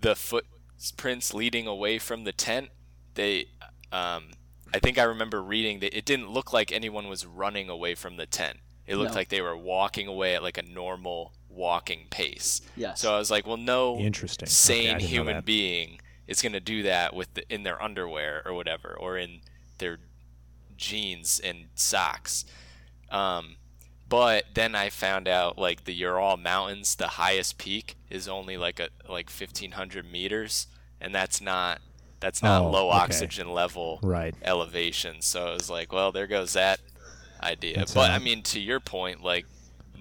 [0.00, 2.68] the footprints leading away from the tent.
[3.14, 3.46] They,
[3.92, 4.30] um,
[4.72, 8.16] I think I remember reading that it didn't look like anyone was running away from
[8.16, 8.58] the tent.
[8.86, 9.16] It looked No.
[9.16, 12.60] like they were walking away at like a normal walking pace.
[12.76, 13.00] Yes.
[13.00, 14.48] So I was like, well, no Interesting.
[14.48, 18.54] Sane didn't human being is going to do that with the, in their underwear or
[18.54, 19.40] whatever, or in
[19.78, 19.98] their
[20.76, 22.44] jeans and socks.
[23.10, 23.56] Um,
[24.08, 28.80] but then I found out like the Ural Mountains, the highest peak is only like
[28.80, 30.66] a like fifteen hundred meters,
[31.00, 31.80] and that's not
[32.20, 32.98] that's not Oh, low okay.
[32.98, 34.34] oxygen level Right.
[34.42, 35.20] elevation.
[35.20, 36.80] So I was like, well, there goes that
[37.42, 37.76] idea.
[37.76, 39.46] That's, but uh, I mean, to your point, like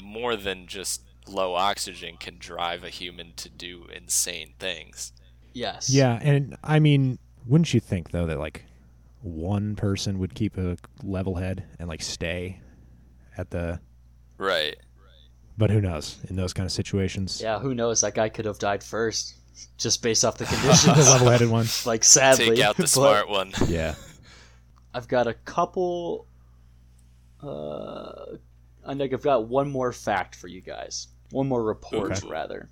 [0.02, 5.14] more than just low oxygen can drive a human to do insane things.
[5.54, 5.90] yes.
[5.90, 8.66] Yeah, and I mean, wouldn't you think though that like
[9.22, 12.60] one person would keep a level head and like stay
[13.38, 13.80] at the
[14.38, 14.76] Right.
[15.58, 17.60] but who knows in those kind of situations Yeah.
[17.60, 18.02] Who knows?
[18.02, 19.36] That guy could have died first,
[19.78, 20.72] just based off the condition.
[20.72, 21.10] the conditions.
[21.12, 23.52] level-headed one like sadly, Take out the but smart one.
[23.68, 23.96] yeah
[24.94, 26.28] I've got a couple.
[27.42, 28.38] Uh,
[28.86, 31.08] I think I've got one more fact for you guys.
[31.34, 32.28] One more report, Okay.
[32.30, 32.69] rather.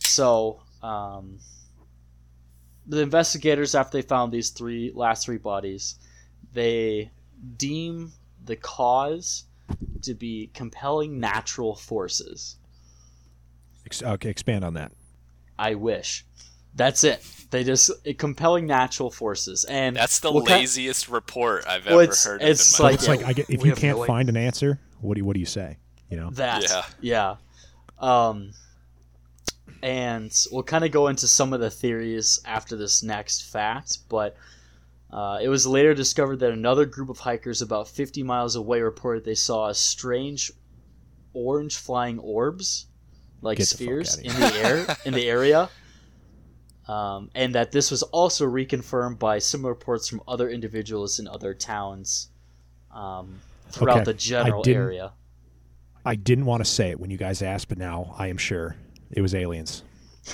[0.00, 1.38] So, um,
[2.86, 5.94] the investigators, after they found these three last three bodies,
[6.52, 7.12] they
[7.56, 8.12] deem
[8.44, 9.44] the cause
[10.02, 12.56] to be compelling natural forces.
[14.02, 14.92] Okay expand on that
[15.58, 16.24] I wish.
[16.74, 17.24] That's it.
[17.50, 22.02] They just compelling natural forces, and That's the what kind- laziest report I've Well, ever
[22.04, 23.98] it's- heard it's of in my like- it's like I get, if we you can't
[23.98, 25.76] no find an answer what do you what do you say
[26.08, 26.62] you know That.
[26.62, 26.84] Yeah.
[27.00, 27.36] Yeah.
[28.00, 28.52] Um,
[29.82, 34.36] and we'll kind of go into some of the theories after this next fact, but
[35.10, 39.24] uh, it was later discovered that another group of hikers about 50 miles away reported
[39.24, 40.52] they saw a strange
[41.32, 42.86] orange flying orbs,
[43.42, 45.68] like Get spheres, outta in the air in the area.
[46.88, 51.54] Um, and that this was also reconfirmed by similar reports from other individuals in other
[51.54, 52.28] towns
[52.92, 53.38] um,
[53.70, 54.04] throughout Okay.
[54.06, 55.12] the general didn't- area.
[56.04, 58.76] I didn't want to say it when you guys asked but now I am sure
[59.10, 59.82] it was aliens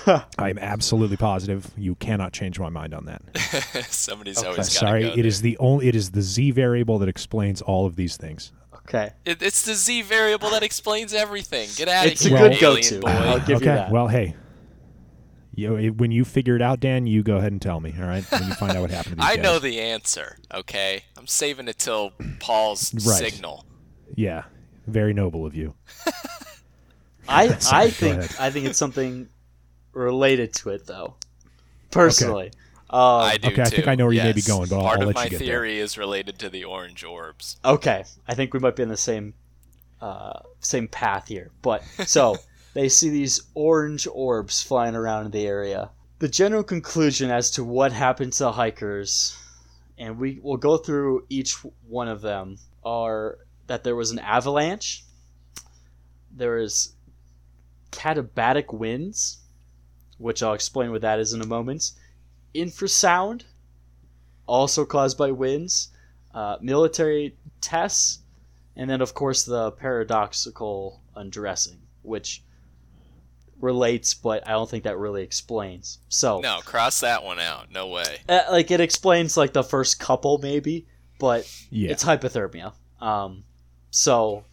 [0.06, 3.22] I am absolutely positive you cannot change my mind on that
[3.90, 4.48] Somebody's Okay.
[4.48, 7.86] always sorry go it is the only it is the z variable that explains all
[7.86, 8.52] of these things
[8.88, 9.10] Okay.
[9.24, 11.68] It, it's the z variable that explains everything.
[11.74, 13.00] Get out It's of a here, good alien go-to.
[13.00, 13.08] boy.
[13.08, 13.90] I'll give you that.
[13.90, 14.36] Well, hey.
[15.56, 17.92] You when you figure it out, Dan, you go ahead and tell me.
[17.98, 18.22] All right.
[18.30, 19.42] When you find out what happened to these I guys.
[19.42, 20.36] know the answer.
[20.54, 23.18] Okay, I'm saving it till Paul's Right.
[23.32, 23.64] signal.
[24.14, 24.44] Yeah.
[24.86, 25.74] Very noble of you.
[27.28, 28.36] I Sorry, I think ahead.
[28.38, 29.28] I think it's something
[29.92, 31.14] related to it though.
[31.90, 32.52] Personally.
[32.88, 34.82] Um, I do okay, I think I know where you may be going, but I'll-
[34.82, 35.48] part I'll of let you my get there.
[35.48, 37.56] theory is related to the orange orbs.
[37.64, 39.34] Okay, I think we might be in the same
[40.00, 41.50] uh, same path here.
[41.62, 42.36] But so
[42.74, 45.90] they see these orange orbs flying around in the area.
[46.20, 49.36] The general conclusion as to what happened to the hikers,
[49.98, 51.54] and we will go through each
[51.88, 55.04] one of them, are that there was an avalanche.
[56.30, 56.94] There is
[57.92, 59.38] katabatic winds,
[60.18, 61.92] which I'll explain what that is in a moment.
[62.54, 63.44] Infrasound,
[64.46, 65.88] also caused by winds.
[66.34, 68.18] Uh, military tests,
[68.76, 72.42] and then of course the paradoxical undressing, which
[73.58, 75.98] relates, but I don't think that really explains.
[76.10, 77.70] So, No, cross that one out.
[77.72, 78.18] No way.
[78.28, 80.86] uh, like it explains like the first couple maybe,
[81.18, 81.92] but Yeah.
[81.92, 82.74] it's hypothermia.
[83.00, 83.44] Um,
[83.96, 84.44] so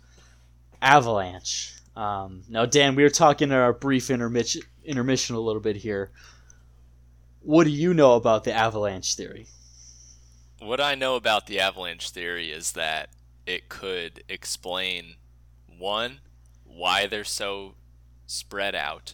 [0.81, 1.75] avalanche.
[1.97, 6.11] Um, now, Dan, we were talking in our brief intermission intermission a little bit here.
[7.41, 9.47] What do you know about the avalanche theory?
[10.59, 13.09] What I know about the avalanche theory is that
[13.45, 15.15] it could explain
[15.77, 16.19] one,
[16.65, 17.75] why they're so
[18.25, 19.13] spread out,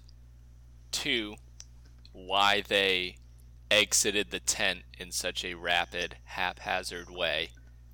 [0.91, 1.35] two,
[2.13, 3.17] why they
[3.71, 7.49] exited the tent in such a rapid, haphazard way.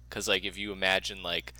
[0.09, 1.53] Because, like, if you imagine, like,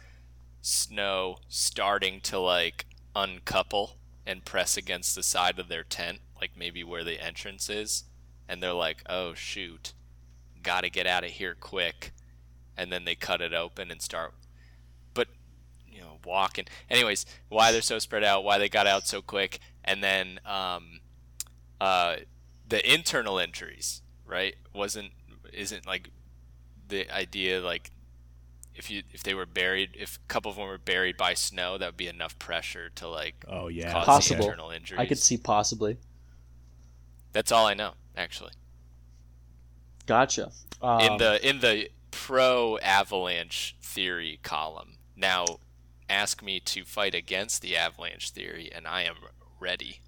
[0.65, 6.84] snow starting to, like, uncouple and press against the side of their tent, like maybe
[6.84, 8.06] where the entrance is,
[8.47, 9.93] and they're like, oh, shoot.
[10.63, 12.12] Got to get out of here quick.
[12.78, 14.34] And then they cut it open and start
[15.13, 15.28] but
[15.89, 16.65] you know walking.
[16.89, 20.99] Anyways why they're so spread out why they got out so quick and then um
[21.82, 22.17] uh
[22.67, 24.56] the internal injuries right?
[24.73, 25.12] Wasn't
[25.54, 26.10] isn't like
[26.88, 27.91] the idea like
[28.76, 31.78] if you if they were buried if a couple of them were buried by snow
[31.78, 33.92] that would be enough pressure to like Oh yeah.
[33.94, 34.46] cause Possible.
[34.46, 35.98] internal injuries I could see possibly.
[37.34, 38.52] that's all i know actually
[40.06, 40.52] Gotcha.
[40.82, 44.98] Um, in the in the pro avalanche theory column.
[45.16, 45.46] Now,
[46.10, 49.16] ask me to fight against the avalanche theory, and I am
[49.60, 50.02] ready.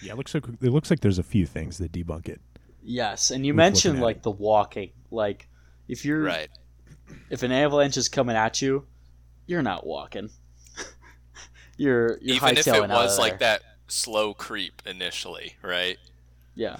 [0.00, 2.40] Yeah, it looks like it looks like there's a few things that debunk it.
[2.82, 4.22] Yes, and you With mentioned like it.
[4.22, 4.92] the walking.
[5.10, 5.48] Like
[5.88, 6.48] if you're Right.
[7.30, 8.86] If an avalanche is coming at you,
[9.46, 10.30] you're not walking.
[11.76, 15.98] you're you're Even if it was like that slow creep initially, right?
[16.54, 16.76] Yeah.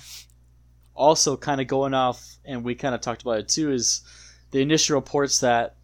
[0.94, 4.02] Also, kind of going off, and we kind of talked about it too, is
[4.52, 5.74] the initial reports that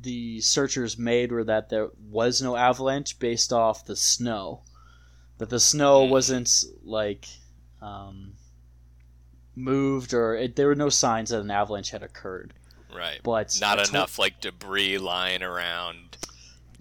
[0.00, 4.62] the searchers made were that there was no avalanche based off the snow.
[5.38, 6.10] That the snow Mm.
[6.10, 7.26] wasn't like
[7.82, 8.34] um,
[9.56, 12.54] moved, or it, there were no signs that an avalanche had occurred.
[12.94, 13.20] Right.
[13.22, 16.16] But Not I told- enough like debris lying around.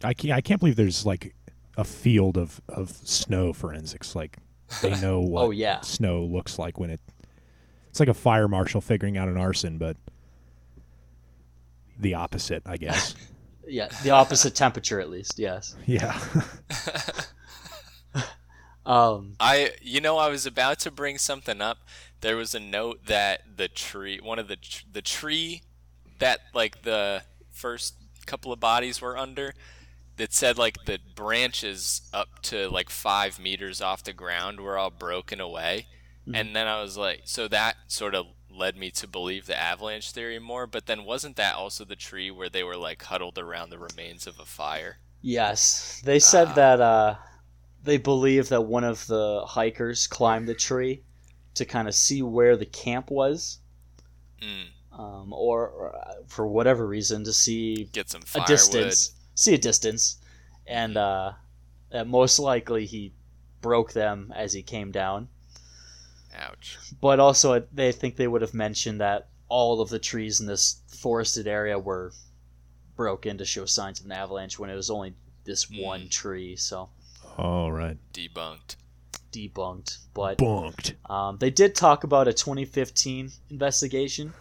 [0.04, 1.36] I can't, I can't believe there's like
[1.78, 4.16] a field of, of snow forensics.
[4.16, 4.38] Like
[4.82, 5.82] they know what Oh, yeah.
[5.82, 7.00] snow looks like when it.
[7.90, 9.98] It's like a fire marshal figuring out an arson, but
[12.00, 13.16] the opposite, I guess.
[13.72, 15.38] Yeah, the opposite temperature at least.
[15.38, 15.76] Yes.
[15.86, 16.20] yeah.
[18.86, 21.80] Um, I, you know, I was about to bring something up.
[22.22, 25.62] There was a note that the tree, one of the tr- the tree
[26.20, 29.54] that like the first couple of bodies were under,
[30.18, 34.90] that said like the branches up to like five meters off the ground were all
[34.92, 35.88] broken away,
[36.34, 40.12] and then I was like, so that sort of led me to believe the avalanche
[40.12, 40.68] theory more.
[40.68, 44.28] But then wasn't that also the tree where they were like huddled around the remains
[44.28, 44.98] of a fire?
[45.22, 46.54] Yes, they said Ah.
[46.54, 47.16] that uh,
[47.84, 51.04] they believe that one of the hikers climbed the tree
[51.56, 53.60] to kind of see where the camp was,
[54.42, 59.54] Mm, um, or, or uh, for whatever reason to see get some a distance, see
[59.54, 60.18] a distance,
[60.68, 61.34] and uh,
[62.06, 63.14] most likely he
[63.62, 65.28] broke them as he came down.
[66.36, 66.78] Ouch.
[67.02, 70.82] But also, they think they would have mentioned that all of the trees in this
[70.88, 72.12] forested area were
[72.96, 75.14] broken to show signs of an avalanche when it was only
[75.46, 75.84] this Mm.
[75.84, 76.56] one tree.
[76.56, 76.90] So
[77.38, 77.98] All right.
[78.14, 78.76] Debunked.
[79.32, 79.98] debunked.
[80.14, 80.96] But Bunked.
[81.10, 84.34] um, they did talk about a 2015 investigation,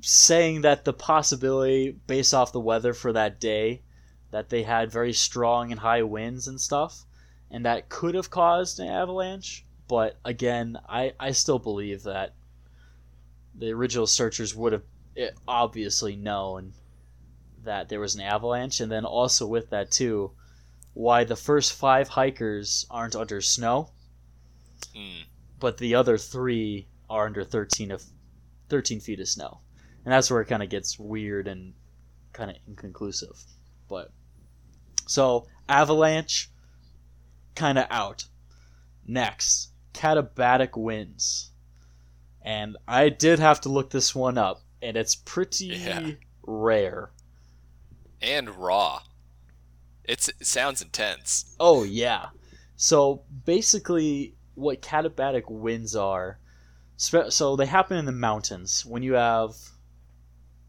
[0.00, 3.82] saying that the possibility, based off the weather for that day,
[4.30, 7.04] that they had very strong and high winds and stuff,
[7.50, 9.64] and that could have caused an avalanche.
[9.88, 12.34] But again, I, I still believe that
[13.54, 14.82] the original searchers would have
[15.16, 16.74] eh, obviously known
[17.62, 20.32] that there was an avalanche, and then also with that too,
[20.92, 23.90] why the first five hikers aren't under snow,
[24.94, 25.24] Mm.
[25.58, 28.04] but the other three are under thirteen of
[28.68, 29.60] thirteen feet of snow,
[30.06, 31.74] and that's where it kind of gets weird and
[32.32, 33.36] kind of inconclusive.
[33.88, 34.12] But
[35.06, 36.48] so avalanche,
[37.56, 38.24] kind of out.
[39.04, 41.50] Next, katabatic winds,
[42.40, 46.12] and I did have to look this one up, and it's pretty Yeah.
[46.44, 47.10] rare.
[48.22, 49.02] And raw.
[50.04, 51.56] It's it sounds intense.
[51.58, 52.26] Oh yeah.
[52.76, 56.38] So basically, what katabatic winds are,
[56.96, 59.54] so they happen in the mountains when you have.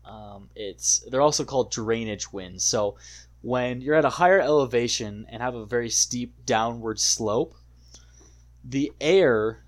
[0.08, 2.64] Um, it's they're also called drainage winds.
[2.64, 2.98] So
[3.42, 7.56] when you're at a higher elevation and have a very steep downward slope,
[8.64, 9.66] the air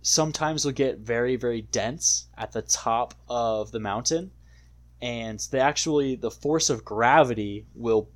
[0.00, 4.30] sometimes will get very very dense at the top of the mountain,
[5.02, 8.08] and they actually the force of gravity will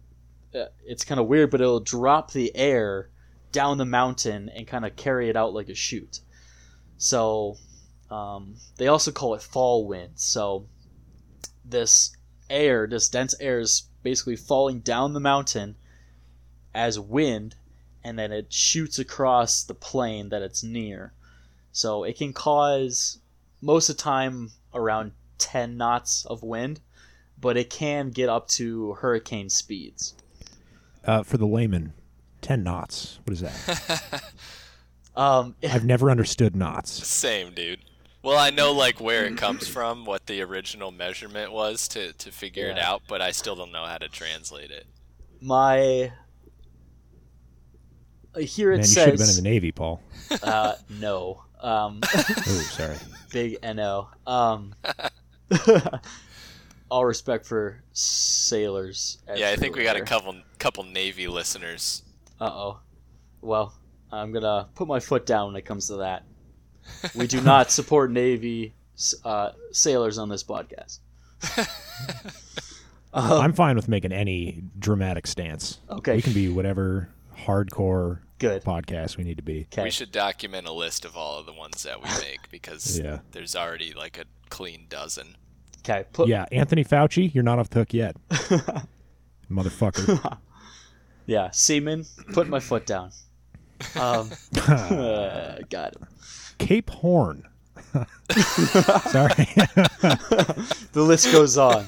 [0.55, 3.11] uh, it's kind of weird, but it'll drop the air
[3.53, 6.21] down the mountain and kind of carry it out like a chute.
[6.97, 7.57] So
[8.11, 10.13] um, they also call it fall wind.
[10.17, 10.67] So
[11.65, 12.17] this
[12.51, 15.77] air, this dense air, is basically falling down the mountain
[16.75, 17.55] as wind,
[18.03, 21.13] and then it shoots across the plane that it's near.
[21.73, 23.19] So it can cause
[23.61, 26.81] most of the time around 10 knots of wind,
[27.41, 30.15] but it can get up to hurricane speeds.
[31.05, 31.93] Uh, for the layman,
[32.41, 33.19] ten knots.
[33.25, 34.23] What is that?
[35.15, 37.07] Um, I've never understood knots.
[37.07, 37.81] Same, dude.
[38.23, 42.31] Well, I know like where it comes from, what the original measurement was to to
[42.31, 44.87] figure it out, but I still don't know how to translate it.
[45.41, 46.13] my
[48.35, 50.01] uh, here it Man, you should have been in the Navy, Paul.
[50.43, 51.43] uh, no.
[51.61, 52.97] Um, Oh, sorry.
[53.31, 54.09] big no.
[54.27, 54.75] Um,
[56.91, 59.19] all respect for sailors.
[59.35, 62.03] yeah, I think we got a couple couple Navy listeners.
[62.41, 62.81] Uh oh.
[63.41, 63.75] Well,
[64.11, 66.25] I'm gonna put my foot down when it comes to that.
[67.15, 68.75] We do not support Navy
[69.25, 70.99] uh, sailors on this podcast.
[73.13, 75.79] Um, I'm fine with making any dramatic stance.
[75.91, 76.17] Okay.
[76.17, 77.09] We can be whatever
[77.39, 78.65] hardcore Good.
[78.65, 79.67] podcast we need to be.
[79.73, 79.85] Okay.
[79.85, 83.21] We should document a list of all of the ones that we make because Yeah.
[83.33, 85.37] there's already like a clean dozen.
[85.81, 86.05] Okay.
[86.13, 88.17] Put, Yeah, Anthony Fauci, you're not off the hook yet.
[89.51, 90.39] Motherfucker.
[91.27, 93.11] Yeah, Seaman, put my foot down.
[93.97, 94.31] Um,
[94.69, 96.07] uh, got him.
[96.67, 97.47] Cape Horn.
[99.11, 99.47] Sorry.
[100.93, 101.87] The list goes on,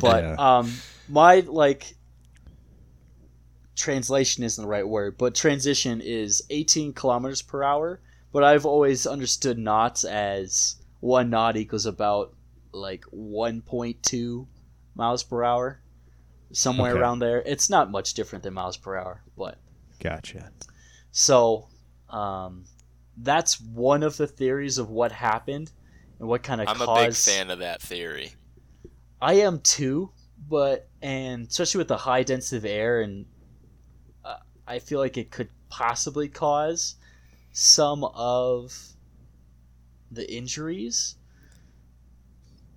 [0.00, 0.34] but Yeah.
[0.58, 0.72] um,
[1.08, 1.94] my like
[3.76, 8.00] translation isn't the right word, but transition is 18 kilometers per hour.
[8.32, 12.34] But I've always understood knots as one knot equals about
[12.72, 14.46] like 1.2
[14.94, 15.80] miles per hour,
[16.52, 17.00] somewhere Okay.
[17.00, 17.42] around there.
[17.42, 19.58] It's not much different than miles per hour, but
[20.00, 20.50] gotcha.
[21.10, 21.68] So,
[22.08, 22.64] um,
[23.16, 25.70] that's one of the theories of what happened
[26.18, 27.02] and what kind of cause I'm caused.
[27.02, 28.32] a big fan of that theory.
[29.20, 30.10] I am too,
[30.48, 33.26] but and especially with the high density of air, and
[34.24, 34.36] uh,
[34.66, 36.96] I feel like it could possibly cause
[37.52, 38.76] some of
[40.10, 41.16] the injuries.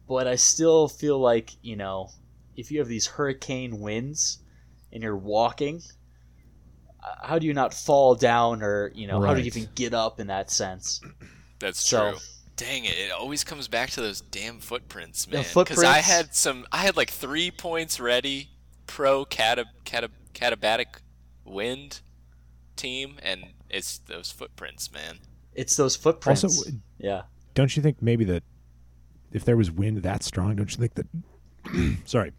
[0.08, 2.10] But I still feel like you know,
[2.56, 4.40] if you have these hurricane winds
[4.92, 5.82] and you're walking,
[7.24, 10.20] how do you not fall down, or you know, how do you even get up
[10.20, 11.02] in that sense?
[11.60, 12.20] That's So- true.
[12.58, 12.94] Dang it!
[12.98, 15.46] It always comes back to those damn footprints, The man.
[15.54, 18.48] Because I had some, I had like three points ready,
[18.88, 20.86] pro cata, cata, katabatic
[21.44, 22.00] wind
[22.78, 25.20] team, and it's those footprints, man.
[25.54, 26.46] It's those footprints.
[26.46, 27.24] Also, yeah.
[27.56, 28.44] don't you think maybe that
[29.34, 32.32] if there was wind that strong, don't you think that sorry.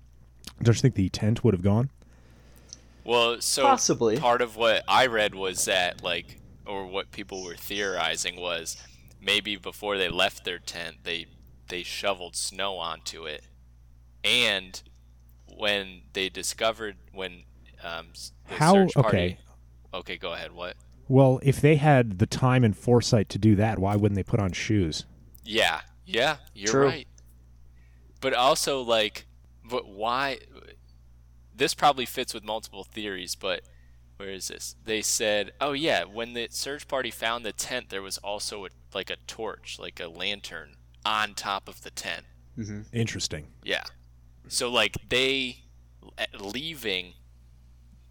[0.62, 1.90] Don't you think the tent would have gone?
[3.06, 4.16] Well, so Possibly.
[4.18, 8.76] part of what I read was that like, or what people were theorizing was
[9.20, 11.26] maybe before they left their tent, they
[11.68, 13.44] they shoveled snow onto it,
[14.24, 14.82] and
[15.56, 17.44] when they discovered when
[17.82, 18.08] um,
[18.48, 19.16] the How- search party.
[19.18, 19.38] okay.
[19.94, 20.52] Okay, go ahead.
[20.52, 20.74] What?
[21.08, 24.40] Well, if they had the time and foresight to do that, why wouldn't they put
[24.40, 25.06] on shoes?
[25.44, 26.86] Yeah, yeah, you're True.
[26.86, 27.08] right.
[28.20, 29.26] But also, like,
[29.64, 30.38] but why?
[31.56, 33.62] This probably fits with multiple theories, but
[34.16, 34.76] where is this?
[34.84, 38.68] They said, oh yeah, when the search party found the tent, there was also a,
[38.94, 42.24] like a torch, like a lantern, on top of the tent.
[42.58, 42.82] Mm-hmm.
[42.92, 43.46] Interesting.
[43.62, 43.84] Yeah.
[44.48, 45.64] So like they
[46.18, 47.14] uh, leaving,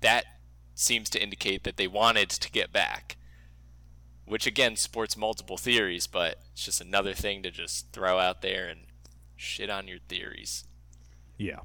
[0.01, 0.25] that
[0.73, 3.17] seems to indicate that they wanted to get back.
[4.27, 8.67] Which again supports multiple theories, but it's just another thing to just throw out there
[8.67, 8.81] and
[9.35, 10.63] shit on your theories.
[11.37, 11.59] Yeah.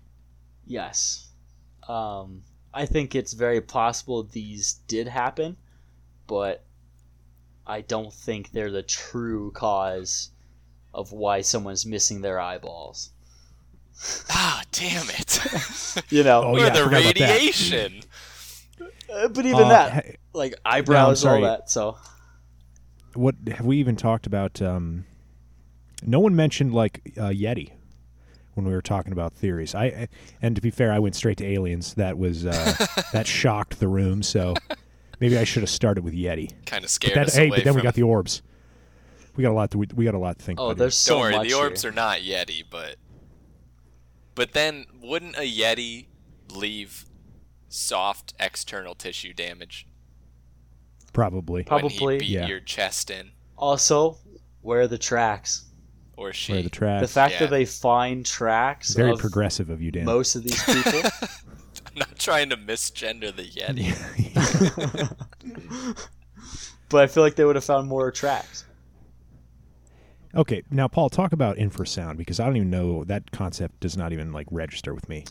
[0.66, 1.29] Yes.
[1.90, 5.56] Um, I think it's very possible these did happen,
[6.28, 6.64] but
[7.66, 10.30] I don't think they're the true cause
[10.94, 13.10] of why someone's missing their eyeballs.
[14.30, 15.40] Ah, damn it.
[16.10, 17.30] You know, Oh, or yeah, I the forgot about that.
[17.30, 18.02] radiation.
[19.12, 21.68] Uh, but even Uh, that, ha- like eyebrows, all that.
[21.70, 21.96] So
[23.14, 24.62] what have we even talked about?
[24.62, 25.04] Um,
[26.06, 27.72] no one mentioned like uh, Yeti
[28.54, 29.74] when we were talking about theories.
[29.74, 30.08] I I-
[30.42, 31.94] and to be fair, I went straight to aliens.
[31.94, 32.74] That was uh,
[33.12, 34.22] that shocked the room.
[34.22, 34.54] So
[35.20, 36.50] maybe I should have started with Yeti.
[36.66, 38.42] Kind of But scared that, us hey, away but then we got the orbs.
[39.36, 40.78] We got a lot to we, we got a lot to think oh, about.
[40.78, 41.48] there's so Don't worry, much.
[41.48, 41.90] the orbs here.
[41.90, 42.96] are not Yeti, but
[44.34, 46.06] but then wouldn't a Yeti
[46.52, 47.04] leave
[47.68, 51.06] soft external tissue damage here.
[51.12, 51.62] probably.
[51.62, 52.14] When Probably.
[52.14, 52.46] he beat Yeah.
[52.48, 54.18] your chest in Also,
[54.62, 55.66] where are the tracks?
[56.20, 56.52] Or she?
[56.52, 57.02] Where the tracks?
[57.02, 57.38] The fact yeah.
[57.40, 60.04] that they find tracks Very of progressive of you, Dan.
[60.04, 61.00] most of these people.
[61.86, 63.94] I'm not trying to misgender the Yeti.
[66.88, 68.64] but I feel like they would have found more tracks.
[70.34, 74.12] okay, now Paul, talk about infrasound because I don't even know that concept does not
[74.12, 75.24] even like register with me.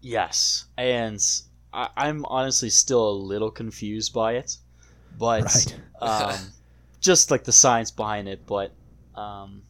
[0.00, 1.22] Yes, and
[1.72, 4.56] I, I'm honestly still a little confused by it,
[5.18, 5.78] but Right.
[6.00, 6.38] um,
[7.00, 8.46] just like the science behind it.
[8.46, 8.72] But
[9.14, 9.62] um,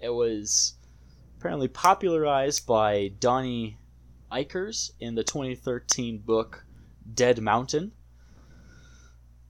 [0.00, 0.74] it was
[1.38, 3.78] apparently popularized by Donnie
[4.32, 6.64] Eichar in the 2013 book
[7.14, 7.92] Dead Mountain,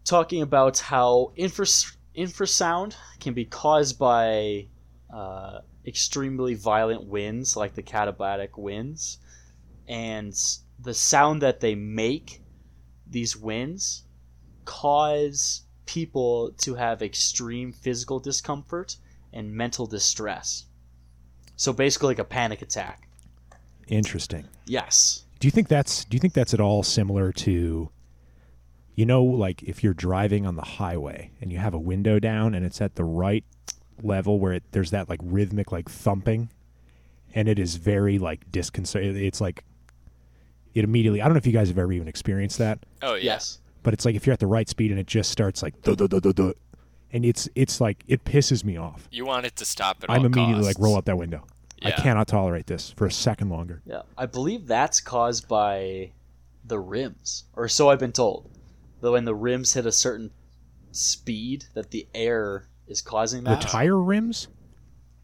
[0.04, 4.68] talking about how infras- infrasound can be caused by
[5.12, 9.18] uh, extremely violent winds, like the katabatic winds,
[9.88, 10.34] and
[10.78, 12.42] the sound that they make,
[13.06, 14.04] these winds,
[14.64, 18.96] cause people to have extreme physical discomfort
[19.32, 20.66] and mental distress.
[21.56, 23.08] So basically, like a panic attack.
[23.88, 24.46] Interesting.
[24.66, 25.24] Yes.
[25.40, 27.90] Do you think that's do you think that's at all similar to
[28.94, 32.54] you know like if you're driving on the highway and you have a window down
[32.54, 33.44] and it's at the right
[34.02, 36.50] level where it, there's that like rhythmic like thumping
[37.34, 39.64] and it is very like disconcerting it's like
[40.74, 43.24] it immediately I don't know if you guys have ever even experienced that Oh yeah.
[43.24, 43.58] Yes.
[43.82, 45.94] but it's like if you're at the right speed and it just starts like duh,
[45.94, 46.52] duh, duh, duh, duh,
[47.12, 49.08] and it's it's like it pisses me off.
[49.10, 51.44] You want it to stop at I'm all immediately like roll out that window.
[51.82, 51.88] Yeah.
[51.88, 53.80] I cannot tolerate this for a second longer.
[53.86, 54.02] Yeah.
[54.18, 56.12] I believe that's caused by
[56.64, 58.50] the rims, or so I've been told.
[59.00, 60.30] Though when the rims hit a certain
[60.92, 63.60] speed, that the air is causing that.
[63.60, 64.48] The tire rims?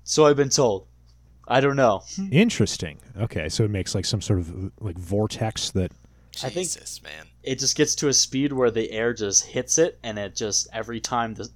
[0.05, 0.87] so I've been told.
[1.49, 2.03] I don't know.
[2.17, 2.29] Hmm.
[2.33, 2.99] Interesting.
[3.21, 5.93] Okay, so it makes like some sort of like vortex that
[6.43, 7.27] I think- Jesus, man.
[7.43, 10.67] It just gets to a speed where the air just hits it, and it just
[10.73, 11.51] every time the s-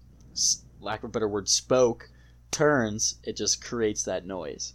[0.81, 2.11] lack of a better word spoke
[2.51, 4.75] turns, it just creates that noise.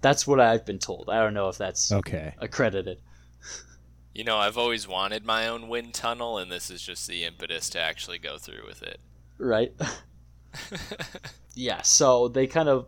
[0.00, 1.08] That's what I've been told.
[1.10, 2.34] I don't know if that's okay.
[2.38, 3.00] accredited.
[4.14, 7.68] You know, I've always wanted my own wind tunnel, and this is just the impetus
[7.70, 8.98] to actually go through with it.
[9.38, 9.72] right?
[11.54, 12.86] yeah, so they kind of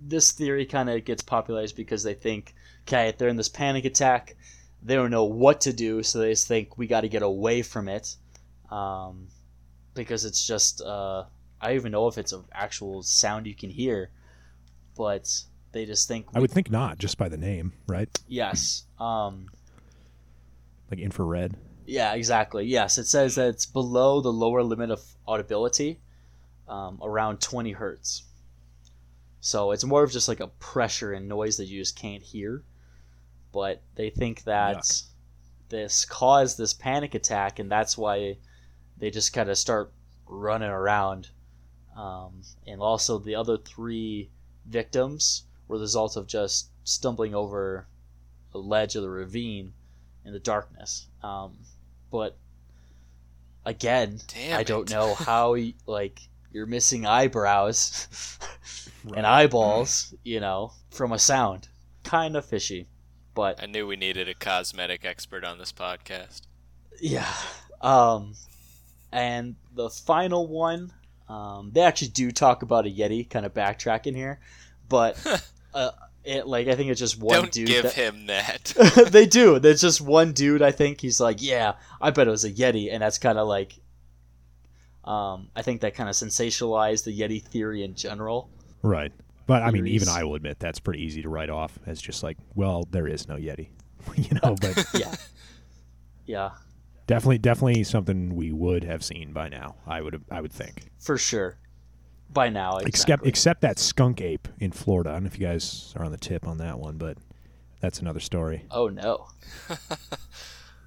[0.00, 4.36] this theory kind of gets popularized because they think, okay, they're in this panic attack,
[4.82, 7.62] they don't know what to do, so they just think we got to get away
[7.62, 8.16] from it,
[8.70, 9.28] um,
[9.94, 11.24] because it's just uh,
[11.60, 14.10] I don't even know if it's an actual sound you can hear,
[14.96, 15.30] but
[15.72, 18.08] they just think I would think not, just by the name, right?
[18.28, 19.46] yes, um,
[20.90, 21.54] Like infrared.
[21.86, 22.64] Yeah, exactly.
[22.64, 26.00] Yes, it says that it's below the lower limit of audibility,
[26.68, 28.24] um, around 20 hertz.
[29.40, 32.62] So it's more of just like a pressure and noise that you just can't hear.
[33.52, 35.02] But they think that Yuck.
[35.68, 38.38] this caused this panic attack, and that's why
[38.98, 39.92] they just kind of start
[40.26, 41.28] running around.
[41.96, 44.30] Um, and also, the other three
[44.66, 47.86] victims were the result of just stumbling over
[48.52, 49.72] a ledge of the ravine
[50.24, 51.06] in the darkness.
[51.22, 51.58] Um,
[52.10, 52.36] but
[53.64, 56.20] again, Damn I don't know how like
[56.52, 58.08] you're missing eyebrows
[59.16, 61.68] and eyeballs, you know, from a sound.
[62.04, 62.86] Kind of fishy,
[63.34, 66.42] but I knew we needed a cosmetic expert on this podcast.
[67.00, 67.32] yeah.
[67.80, 68.34] Um,
[69.14, 70.92] and the final one,
[71.28, 74.40] um, they actually do talk about a yeti, kind of backtracking here,
[74.88, 75.16] but
[75.74, 75.90] uh,
[76.24, 77.66] it like I think it's just one Don't dude.
[77.68, 78.74] give that- him that.
[79.10, 79.58] they do.
[79.58, 80.62] There's just one dude.
[80.62, 83.46] I think he's like, yeah, I bet it was a Yeti, and that's kind of
[83.48, 83.78] like,
[85.04, 88.48] um, I think that kind of sensationalized the Yeti theory in general.
[88.82, 89.12] Right.
[89.46, 92.22] But I mean, even I will admit that's pretty easy to write off as just
[92.22, 93.68] like, well, there is no Yeti.
[94.16, 95.14] you know, but Yeah,
[96.26, 96.50] yeah,
[97.06, 100.90] definitely definitely something we would have seen by now, I would I would think.
[100.98, 101.58] for sure.
[102.32, 103.28] By now, Except exactly.
[103.28, 105.10] except that skunk ape in Florida.
[105.10, 107.16] I don't know if you guys are on the tip on that one, but
[107.80, 108.64] that's another story.
[108.70, 109.28] Oh no.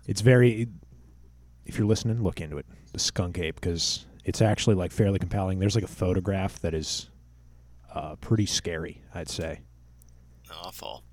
[0.08, 0.68] It's very.
[1.66, 2.66] If you're listening, look into it.
[2.94, 5.60] The skunk ape because it's actually like fairly compelling.
[5.60, 7.10] There's like a photograph that is
[7.94, 9.04] uh, pretty scary.
[9.14, 9.60] I'd say.
[10.64, 11.04] Awful.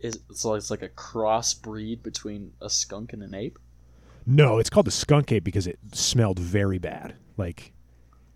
[0.00, 3.58] Is so it's like a crossbreed between a skunk and an ape?
[4.28, 7.14] No, it's called the skunk ape because it smelled very bad.
[7.38, 7.72] Like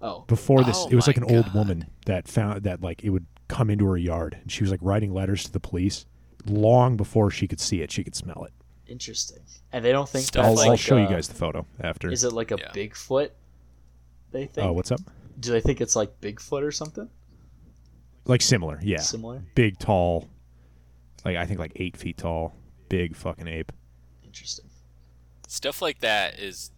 [0.01, 0.25] Oh.
[0.27, 3.05] before this, Oh it was oh like my an old woman that found that like
[3.05, 6.07] it would come into her yard and she was like writing letters to the police.
[6.47, 8.53] Long before she could see it, she could smell it.
[8.91, 9.43] Interesting.
[9.71, 11.67] And they don't think Stuff I'll, like, I'll like show you uh, guys the photo
[11.79, 12.11] after.
[12.11, 12.73] Is it like a Yeah.
[12.73, 13.31] Bigfoot?
[14.33, 14.67] They think.
[14.67, 15.01] Oh, what's up?
[15.39, 17.09] Do they think it's like Bigfoot or something?
[18.25, 19.01] Like similar, yeah.
[19.01, 19.45] Similar.
[19.55, 20.29] Big, tall,
[21.25, 22.55] like I think like eight feet tall,
[22.89, 23.73] big fucking ape.
[24.25, 24.67] Interesting.
[25.53, 26.71] Stuff like that is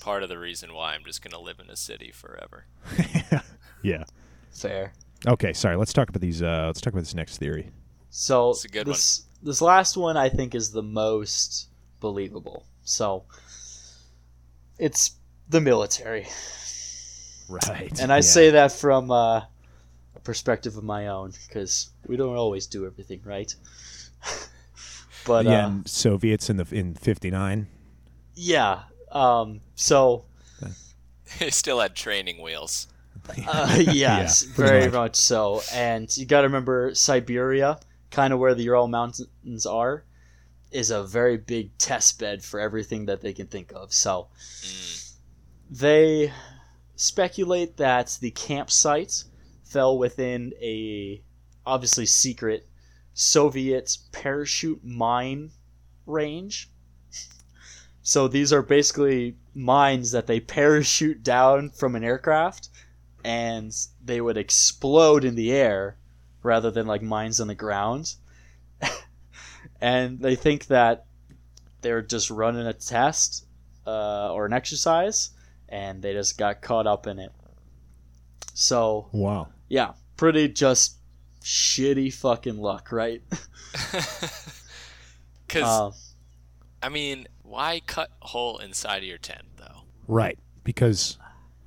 [0.00, 2.64] part of the reason why I'm just gonna live in a city forever.
[3.82, 4.04] Yeah.
[4.52, 4.92] Fair.
[5.26, 5.74] Okay, sorry.
[5.74, 6.40] Let's talk about these.
[6.40, 7.70] Uh, let's talk about this next theory.
[8.10, 12.66] So It's a good this this last one I think is the most believable.
[12.84, 13.24] So
[14.78, 15.12] it's
[15.48, 16.28] the military,
[17.48, 17.98] Right.
[18.00, 19.38] and I say that from uh,
[20.14, 23.52] a perspective of my own because we don't always do everything right.
[25.26, 27.66] but yeah, uh, and Soviets in the in '59.
[28.34, 30.24] Yeah, um, so
[31.38, 32.86] They still had training wheels.
[33.46, 34.92] Uh, yes, pretty very much.
[34.92, 35.16] much.
[35.16, 35.62] so.
[35.72, 37.78] And you got to remember Siberia,
[38.10, 40.04] kind of where the Ural Mountains are,
[40.72, 43.92] is a very big test bed for everything that they can think of.
[43.92, 44.28] So
[44.62, 45.12] Mm.
[45.70, 46.32] they
[46.96, 49.24] speculate that the campsite
[49.64, 51.22] fell within a
[51.64, 52.66] obviously secret
[53.14, 55.50] Soviet parachute mine
[56.06, 56.70] range.
[58.02, 62.68] So these are basically mines that they parachute down from an aircraft
[63.24, 65.96] and they would explode in the air
[66.42, 68.14] rather than like mines on the ground.
[69.80, 71.04] and they think that
[71.82, 73.44] they're just running a test
[73.86, 75.30] uh, or an exercise
[75.68, 77.32] and they just got caught up in it.
[78.54, 79.48] So, Wow.
[79.68, 80.96] yeah, pretty just
[81.42, 83.22] shitty fucking luck, right?
[85.46, 85.90] Because Uh,
[86.86, 89.82] I mean, why cut hole inside of your tent though?
[90.06, 90.38] Right.
[90.62, 91.18] Because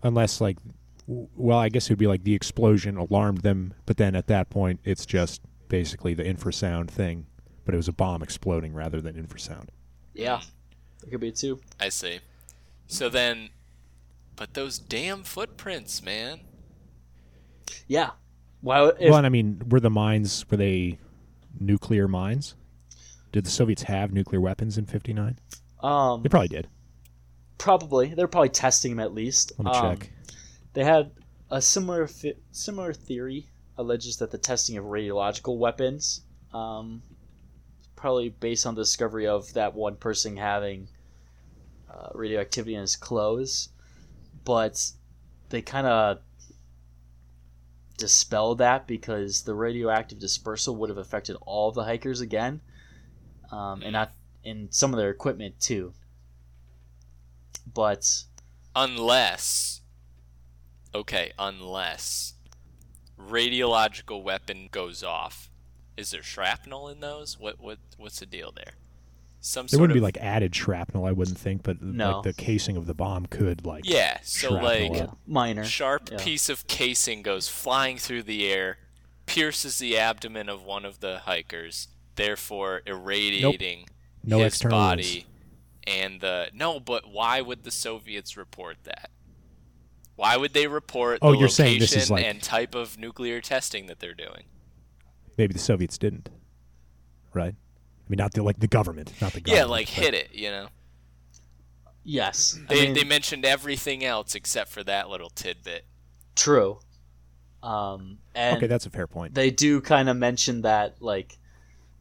[0.01, 0.57] unless like,
[1.05, 4.49] well, I guess it would be like the explosion alarmed them, but then at that
[4.49, 7.25] point, it's just basically the infrasound thing,
[7.65, 9.67] but it was a bomb exploding rather than infrasound.
[10.13, 11.07] yeah, hmm.
[11.07, 11.59] it could be too.
[11.79, 12.19] I see.
[12.88, 13.49] So then,
[14.38, 16.39] but those damn footprints, man.
[17.88, 18.11] Yeah.
[18.61, 20.99] Well, if, well, and I mean, were the mines were they
[21.59, 22.55] nuclear mines?
[23.34, 25.38] Did the Soviets have nuclear weapons in '59?
[25.84, 26.67] Um, They probably did.
[27.57, 29.51] probably they're probably testing them at least.
[29.57, 30.11] Let me Um, check.
[30.73, 31.11] They had
[31.51, 36.21] a similar fi- similar theory alleges that the testing of radiological weapons,
[36.53, 37.01] um,
[37.95, 40.88] probably based on the discovery of that one person having
[41.93, 43.69] uh, radioactivity in his clothes,
[44.45, 44.91] but
[45.49, 46.19] they kind of
[47.97, 52.59] dispelled that because the radioactive dispersal would have affected all the hikers again,
[53.51, 54.11] um, and not
[54.45, 55.93] and some of their equipment too.
[57.71, 58.23] But
[58.75, 59.81] Unless,
[60.95, 62.33] okay, unless
[63.19, 65.49] radiological weapon goes off,
[65.95, 67.39] is there shrapnel in those?
[67.39, 68.73] What what what's the deal there?
[69.41, 72.13] Some There wouldn't of be like added shrapnel, I wouldn't think, but No.
[72.21, 74.17] like the casing of the bomb could like yeah.
[74.23, 75.17] So like up.
[75.27, 75.63] minor.
[75.65, 76.17] sharp Yeah.
[76.23, 78.79] piece of casing goes flying through the air,
[79.27, 83.85] pierces the abdomen of one of the hikers, therefore irradiating
[84.24, 85.07] No his external wounds.
[85.09, 85.26] body.
[85.86, 89.09] And the no, but why would the Soviets report that?
[90.15, 92.97] Why would they report Oh, the you're location saying this is like- and type of
[92.97, 94.45] nuclear testing that they're doing?
[95.38, 96.30] maybe the Soviets didn't,
[97.34, 97.55] right?
[97.55, 100.30] I mean, not the like the government, not the government Yeah, like but- hit it,
[100.34, 100.67] you know.
[102.03, 105.86] Yes, I They mean, they mentioned everything else except for that little tidbit.
[106.36, 106.80] true.
[107.61, 109.34] Um, and Okay, that's a fair point.
[109.36, 111.38] they do kind of mention that like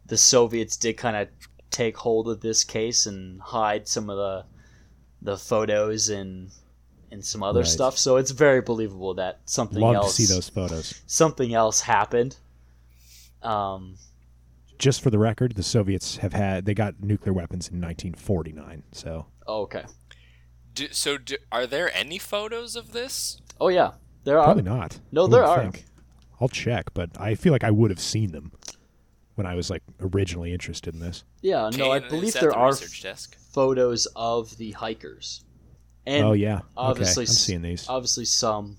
[0.06, 1.28] the Soviets did kind of
[1.72, 4.44] take hold of this case and hide some of the
[5.22, 6.50] the photos and
[7.10, 7.68] and some other Right.
[7.68, 7.98] stuff.
[7.98, 11.02] So it's very believable that something Love else to see those photos.
[11.06, 12.36] something else happened.
[13.42, 13.96] Um,
[14.78, 18.82] Just for the record, the Soviets have had they got nuclear weapons in 1949.
[18.92, 19.84] So oh, okay.
[20.74, 23.40] Do, so do, are there any photos of this?
[23.60, 23.92] Oh yeah,
[24.24, 24.44] there are.
[24.46, 24.98] probably not.
[25.12, 25.70] no, there wouldn't are.
[25.72, 25.84] think.
[26.40, 28.52] I'll check, but I feel like I would have seen them
[29.42, 31.24] when I was like originally interested in this.
[31.40, 32.72] Yeah, no, I believe there the are
[33.02, 33.36] desk.
[33.52, 35.44] photos of the hikers.
[36.06, 37.88] And oh yeah, obviously okay, I'm seeing these.
[37.88, 38.76] obviously some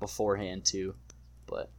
[0.00, 0.94] beforehand too
[1.46, 1.70] but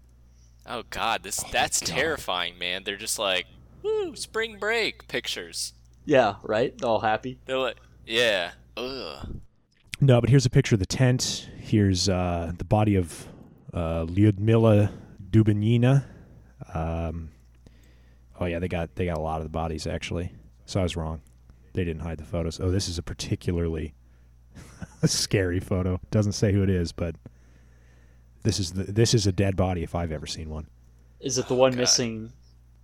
[0.67, 1.88] Oh God, this that's God.
[1.88, 2.83] terrifying, man.
[2.83, 3.45] They're just like,
[3.83, 5.73] woo, spring break pictures.
[6.05, 6.73] Yeah, right.
[6.83, 7.39] All happy.
[7.45, 9.39] They're like, yeah, ugh.
[10.01, 11.49] No, but here's a picture of the tent.
[11.57, 13.27] Here's uh, the body of
[13.73, 14.91] uh, Lyudmila
[15.29, 16.05] Dubinina.
[16.73, 17.29] Um,
[18.39, 20.31] oh yeah, they got they got a lot of the bodies actually.
[20.65, 21.21] So I was wrong.
[21.73, 22.59] They didn't hide the photos.
[22.59, 23.93] Oh, this is a particularly
[25.05, 25.99] scary photo.
[26.11, 27.15] Doesn't say who it is, but
[28.43, 30.67] this is the, this is a dead body if I've ever seen one.
[31.19, 31.79] Is it the one oh, God.
[31.81, 32.31] missing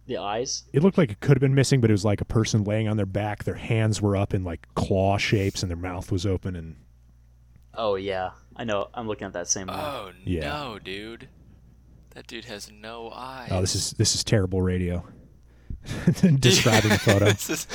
[0.08, 0.64] the eyes?
[0.74, 2.88] It looked like it could have been missing, but it was like a person laying
[2.88, 3.44] on their back.
[3.44, 6.56] Their hands were up in like claw shapes, and their mouth was open.
[6.56, 6.76] And
[7.76, 8.90] Oh yeah, I know.
[8.94, 9.80] I'm looking at that same one.
[9.80, 10.50] Oh Yeah.
[10.50, 11.30] no, dude.
[12.12, 13.50] That dude has no eyes.
[13.52, 15.06] oh, this is this is terrible radio.
[16.40, 17.26] Describing the photo.
[17.32, 17.68] This is-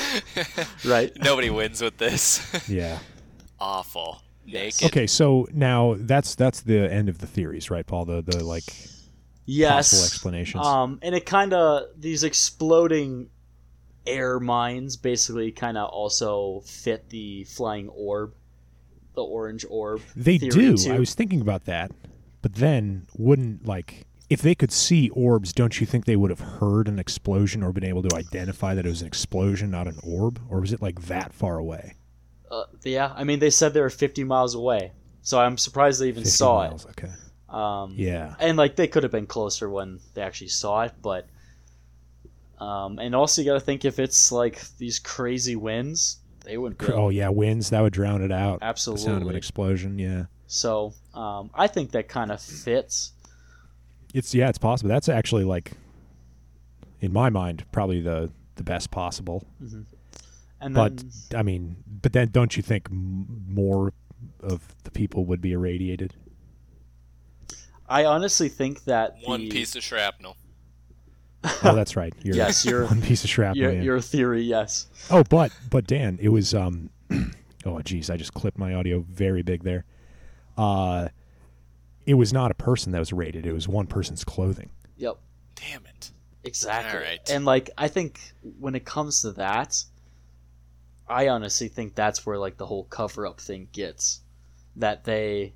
[0.84, 1.12] right.
[1.16, 2.40] Nobody wins with this.
[2.68, 2.98] Yeah.
[3.60, 4.22] Awful.
[4.46, 4.86] Naked.
[4.86, 8.04] Okay, so now that's that's the end of the theories, right, Paul?
[8.04, 8.62] The the like
[9.44, 9.90] Yes.
[9.90, 10.64] possible explanations.
[10.66, 13.28] Um, and it kind of these exploding
[14.06, 18.34] air mines basically kind of also fit the flying orb,
[19.14, 20.00] the orange orb.
[20.14, 20.76] they do.
[20.76, 20.92] too.
[20.92, 21.90] I was thinking about that,
[22.42, 25.52] but then wouldn't like if they could see orbs?
[25.52, 28.86] Don't you think they would have heard an explosion or been able to identify that
[28.86, 31.94] it was an explosion, not an orb, or was it like that far away?
[32.50, 36.08] Uh, yeah, I mean they said they were 50 miles away, so I'm surprised they
[36.08, 36.86] even 50 saw miles.
[36.86, 37.10] Okay.
[37.48, 38.34] Um, Yeah.
[38.40, 41.26] and like they could have been closer when they actually saw it, but.
[42.58, 46.82] Um, and also you got to think if it's like these crazy winds, they wouldn't.
[46.88, 48.60] Oh yeah, winds that would drown it out.
[48.60, 49.98] The sound of an explosion.
[49.98, 50.24] Yeah.
[50.46, 53.12] So um, I think that kind of fits.
[54.16, 54.88] It's yeah, it's possible.
[54.88, 55.72] That's actually like,
[57.02, 59.44] in my mind, probably the the best possible.
[60.58, 63.92] And But then, I mean, but then don't you think m- more
[64.40, 66.14] of the people would be irradiated?
[67.86, 70.38] I honestly think that One the, piece of shrapnel.
[71.62, 72.14] Oh, that's right.
[72.22, 73.70] You're, Yes, you're- one piece of shrapnel.
[73.74, 74.86] your, your theory, yes.
[75.10, 76.88] Oh, but but Dan, it was um.
[77.66, 79.84] oh, geez, I just clipped my audio very big there.
[80.56, 81.08] Uh,
[82.06, 83.46] it was not a person that was raided.
[83.46, 84.70] It was one person's clothing.
[84.96, 85.18] Yep,
[85.56, 86.10] Damn it.
[86.44, 86.98] exactly.
[86.98, 87.30] Alright.
[87.30, 88.20] And like, I think
[88.58, 89.76] when it comes to that,
[91.08, 94.20] I honestly think that's where like the whole cover up thing gets.
[94.76, 95.54] That they.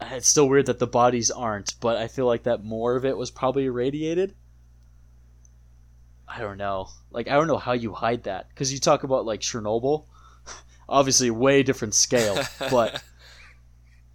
[0.00, 3.16] It's still weird that the bodies aren't, but I feel like that more of it
[3.16, 4.34] was probably irradiated.
[6.26, 6.88] I don't know.
[7.10, 8.48] Like, I don't know how you hide that.
[8.48, 10.06] Because you talk about, like, Chernobyl.
[10.88, 12.36] Obviously, way different scale.
[12.58, 13.02] but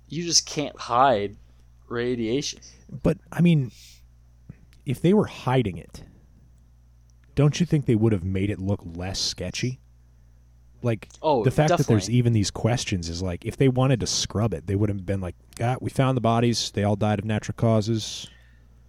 [0.09, 1.37] you just can't hide
[1.87, 2.59] radiation.
[3.03, 3.71] But I mean,
[4.85, 6.03] if they were hiding it,
[7.35, 9.79] don't you think they would have made it look less sketchy?
[10.81, 14.07] Like Oh, the fact that there's even these questions is like if they wanted to
[14.07, 16.71] scrub it, they would have been like, "Ah, we found the bodies.
[16.71, 18.27] They all died of natural causes."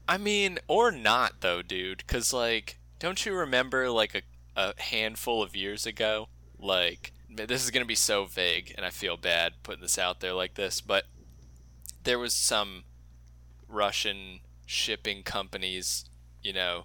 [0.08, 1.98] I mean, or not though, dude.
[1.98, 4.22] Because like, don't you remember like a,
[4.60, 6.28] a handful of years ago?
[6.60, 10.34] Like, this is gonna be so vague, and I feel bad putting this out there
[10.34, 11.04] like this, but
[12.02, 12.84] there was some
[13.68, 16.04] Russian shipping companies,
[16.42, 16.84] you know,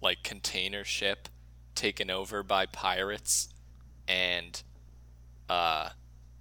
[0.00, 1.28] like container ship
[1.74, 3.48] taken over by pirates,
[4.06, 4.62] and
[5.48, 5.90] uh,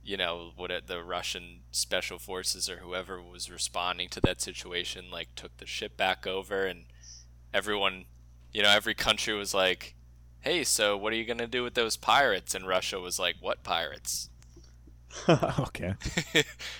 [0.03, 5.33] you know, what the Russian special forces or whoever was responding to that situation like
[5.35, 6.85] took the ship back over and
[7.53, 8.05] everyone,
[8.53, 9.94] you know, every country was like,
[10.45, 13.35] "Hey, so what are you going to do with those pirates?" And Russia was like,
[13.41, 14.29] "What pirates?"
[15.29, 15.95] okay.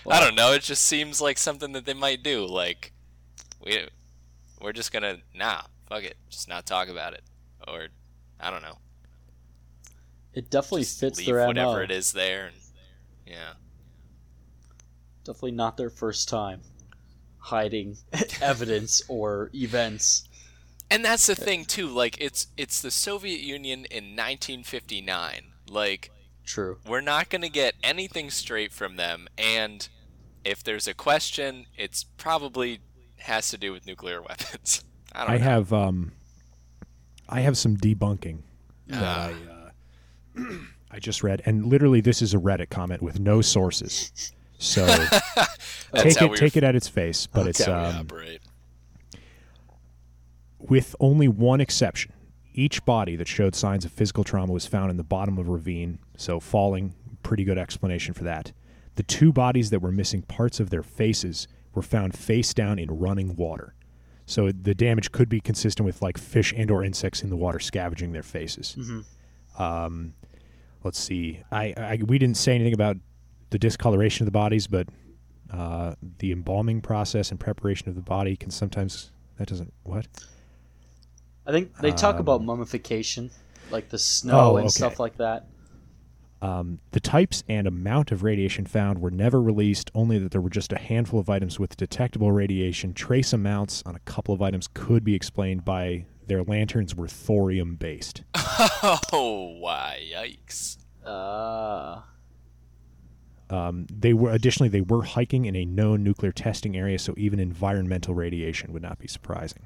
[0.09, 2.91] I don't know, it just seems like something that they might do like
[3.63, 3.87] we
[4.61, 7.23] we're just going to nah, fuck it, just not talk about it
[7.67, 7.87] or
[8.39, 8.77] I don't know.
[10.33, 11.83] It definitely Just fits leave their whatever MO.
[11.83, 12.55] it is there and
[13.25, 13.53] yeah.
[15.23, 16.61] Definitely not their first time
[17.37, 17.97] hiding
[18.41, 20.27] evidence or events.
[20.91, 21.87] And that's the thing too.
[21.87, 25.51] Like it's it's the Soviet Union in 1959.
[25.69, 26.11] Like
[26.45, 26.77] True.
[26.87, 29.87] we're not going to get anything straight from them and
[30.43, 32.79] if there's a question, it's probably
[33.17, 34.83] has to do with nuclear weapons.
[35.11, 35.43] I don't I know.
[35.43, 36.11] have um,
[37.27, 38.39] I have some debunking
[38.87, 39.31] that Ah.
[40.37, 40.53] I uh,
[40.91, 44.31] I just read, and literally this is a Reddit comment with no sources.
[44.59, 44.85] So
[45.95, 48.41] take it take it at its face, but it's that's um, operate.
[50.69, 52.11] With only one exception.
[52.53, 55.51] Each body that showed signs of physical trauma was found in the bottom of a
[55.51, 58.53] ravine, so falling, pretty good explanation for that.
[58.95, 62.89] The two bodies that were missing parts of their faces were found face down in
[62.97, 63.75] running water.
[64.25, 67.59] So the damage could be consistent with like fish and or insects in the water
[67.59, 68.75] scavenging their faces.
[69.59, 70.13] Um,
[70.83, 71.43] let's see.
[71.51, 72.97] I, I we didn't say anything about
[73.49, 74.87] the discoloration of the bodies, but
[75.51, 80.07] uh, the embalming process and preparation of the body can sometimes that doesn't what
[81.47, 83.31] I think they talk about Um, mummification,
[83.69, 84.69] like the snow Oh, and okay.
[84.69, 85.47] stuff like that.
[86.41, 90.49] Um, the types and amount of radiation found were never released, only that there were
[90.49, 92.93] just a handful of items with detectable radiation.
[92.93, 97.75] Trace amounts on a couple of items could be explained by their lanterns were thorium
[97.75, 98.23] based.
[99.13, 100.77] Oh, why, yikes.
[101.05, 102.01] Uh,
[103.49, 107.39] Um, they were additionally they were hiking in a known nuclear testing area, so even
[107.39, 109.65] environmental radiation would not be surprising.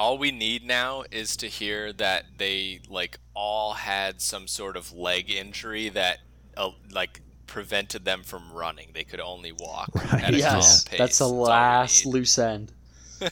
[0.00, 4.92] All we need now is to hear that they like all had some sort of
[4.92, 6.20] leg injury that
[6.56, 8.92] uh, like prevented them from running.
[8.94, 10.24] They could only walk Right.
[10.24, 10.98] at a yes, calm pace.
[10.98, 12.72] that's the all last loose end.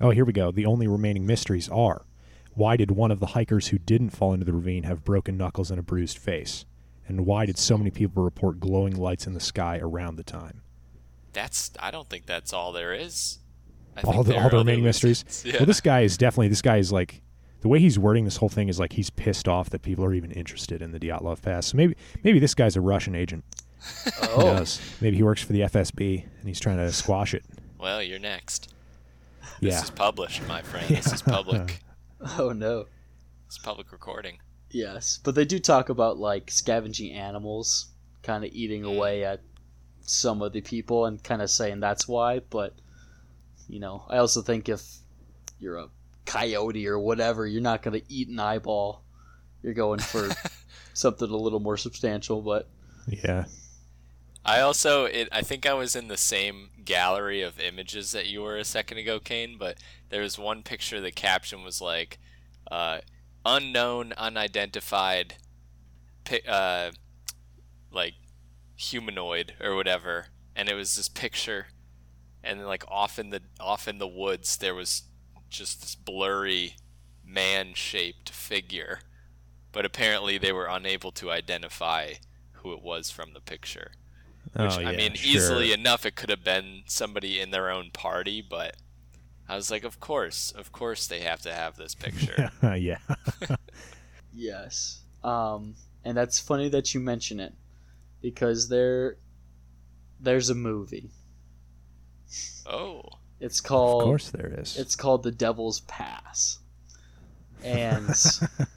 [0.00, 0.50] Oh, here we go.
[0.50, 2.06] The only remaining mysteries are
[2.54, 5.70] why did one of the hikers who didn't fall into the ravine have broken knuckles
[5.70, 6.64] and a bruised face?
[7.08, 10.62] And why did so many people report glowing lights in the sky around the time?
[11.32, 11.70] That's.
[11.80, 13.39] I don't think that's all there is.
[14.04, 15.24] I all the all the remaining mysteries.
[15.44, 15.58] Yeah.
[15.58, 17.22] Well, this guy is definitely this guy is like
[17.60, 20.14] the way he's wording this whole thing is like he's pissed off that people are
[20.14, 21.66] even interested in the Dyatlov Pass.
[21.68, 21.94] So maybe
[22.24, 23.44] maybe this guy's a Russian agent.
[24.20, 24.80] Who Oh, knows?
[25.00, 27.44] Maybe he works for the FSB and he's trying to squash it.
[27.78, 28.72] well, you're next.
[29.60, 30.86] This is published, my friend.
[30.88, 31.80] This is public.
[32.38, 32.86] oh no.
[33.46, 34.38] It's public recording.
[34.70, 37.88] Yes, but they do talk about like scavenging animals,
[38.22, 38.96] kind of eating mm.
[38.96, 39.40] away at
[40.02, 42.38] some of the people, and kind of saying that's why.
[42.38, 42.74] But
[43.72, 44.82] you know, I also think if
[45.58, 45.88] you're a
[46.26, 49.02] coyote or whatever, you're not going to eat an eyeball.
[49.62, 50.28] You're going for
[50.94, 52.40] something a little more substantial.
[52.42, 52.68] But
[53.06, 53.44] Yeah.
[54.44, 58.40] I also, it, I think I was in the same gallery of images that you
[58.42, 59.56] were a second ago, Kane.
[59.58, 61.00] But there was one picture.
[61.00, 62.18] The caption was like,
[62.70, 63.00] uh,
[63.44, 65.34] "Unknown, unidentified,
[66.48, 66.90] uh,
[67.92, 68.14] like
[68.76, 71.66] humanoid or whatever," and it was this picture,
[72.42, 75.02] and then like off in the off in the woods there was
[75.48, 76.76] just this blurry
[77.24, 79.00] man-shaped figure,
[79.72, 82.14] but apparently they were unable to identify
[82.52, 83.92] who it was from the picture.
[84.54, 85.36] Which oh, I mean, sure.
[85.36, 88.76] easily enough, it could have been somebody in their own party, but
[89.48, 92.50] I was like, of course, of course, they have to have this picture.
[92.62, 92.98] yeah.
[94.34, 97.52] yes, um, and that's funny that you mention it
[98.22, 99.16] because there,
[100.18, 101.10] there's a movie.
[102.66, 103.02] Oh,
[103.40, 104.02] It's called.
[104.02, 104.70] Of course there is.
[104.70, 106.58] It's It's called The Devil's Pass.
[107.64, 108.08] And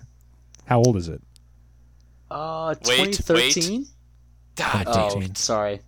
[0.65, 1.21] How old is it?
[2.31, 3.85] uh Wait, 2013?
[4.55, 5.81] God, Oh, sorry.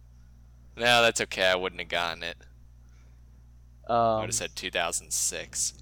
[0.77, 1.45] no, that's okay.
[1.45, 2.37] I wouldn't have gotten it.
[3.87, 5.73] I would Um, have said 2006.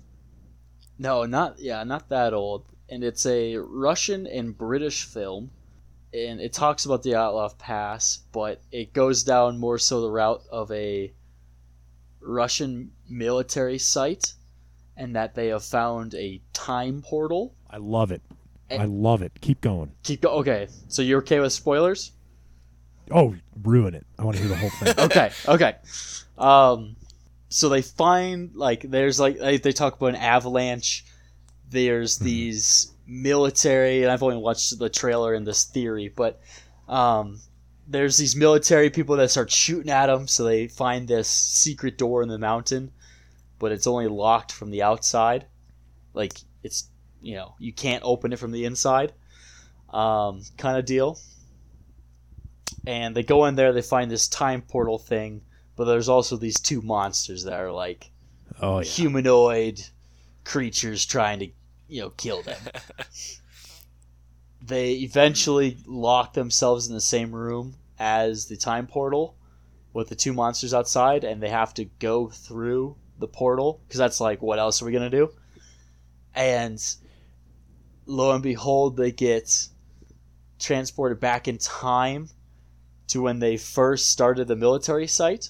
[1.00, 2.66] no, not yeah, not that old.
[2.90, 5.52] And it's a Russian and British film
[6.14, 10.44] and it talks about the Dyatlov Pass, but it goes down more so the route
[10.52, 11.12] of a
[12.26, 14.34] Russian military site
[14.96, 17.56] and that they have found a time portal.
[17.70, 18.22] I love it.
[18.70, 18.78] Eh.
[18.82, 19.32] I love it.
[19.42, 19.92] Keep going.
[20.04, 20.68] Keep go- okay.
[20.88, 22.12] So you're okay with spoilers?
[23.12, 24.06] Oh, ruin it.
[24.18, 24.94] I want to hear the whole thing.
[25.00, 25.76] okay okay
[26.38, 26.96] um
[27.50, 31.06] so they find like there's like they, they talk about an avalanche
[31.70, 36.40] there's these military and i've only watched the trailer and this theory but
[36.88, 37.40] um
[37.88, 42.24] there's these military people that start shooting at them so they find this secret door
[42.24, 42.92] in the mountain
[43.60, 45.46] but it's only locked from the outside.
[46.14, 46.90] Like it's
[47.22, 49.14] you know you can't open it from the inside.
[49.90, 51.20] Um kind of deal.
[52.86, 55.42] And they go in there they find this time portal thing
[55.76, 58.10] but there's also these two monsters that are like
[58.62, 58.84] Oh, yeah.
[58.86, 59.82] humanoid
[60.44, 61.48] creatures trying to
[61.88, 62.60] you know kill them
[64.66, 69.36] they eventually lock themselves in the same room as the time portal
[69.94, 74.20] with the two monsters outside and they have to go through the portal because that's
[74.20, 75.30] like what else are we gonna do
[76.34, 76.96] and
[78.06, 79.68] lo and behold they get
[80.60, 82.28] transported back in time
[83.08, 85.50] to when they first started the military site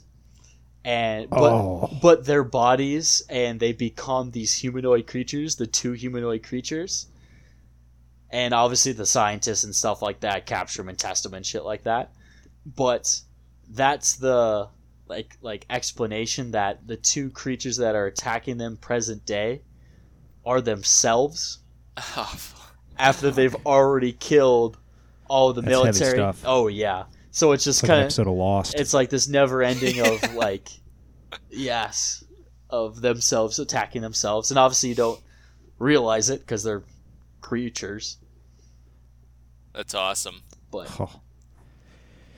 [0.84, 1.90] and but Oh.
[2.02, 7.08] but their bodies and they become these humanoid creatures the two humanoid creatures
[8.34, 11.64] and obviously the scientists and stuff like that capture them and test them and shit
[11.64, 12.12] like that.
[12.66, 13.22] But
[13.70, 14.68] that's the
[15.08, 19.62] like like explanation that the two creatures that are attacking them present day
[20.46, 21.60] are themselves
[22.18, 22.36] Oh,
[22.98, 24.78] after they've already killed
[25.28, 26.18] all the That's heavy military.
[26.18, 26.42] stuff.
[26.46, 27.04] oh yeah.
[27.32, 28.76] So it's just It's like kind of episode of Lost.
[28.80, 30.70] it's like this never ending of like
[31.52, 32.24] yes
[32.70, 34.50] of themselves attacking themselves.
[34.50, 35.20] And obviously you don't
[35.78, 36.84] realize it because they're
[37.42, 38.18] creatures
[39.74, 40.42] that's awesome.
[40.72, 41.22] but Oh,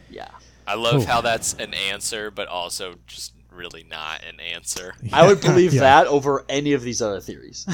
[0.09, 0.29] yeah
[0.67, 1.05] I love Oh.
[1.05, 4.95] how that's an answer, but also just really not an answer.
[5.13, 5.81] I would believe Yeah.
[5.81, 7.65] that over any of these other theories.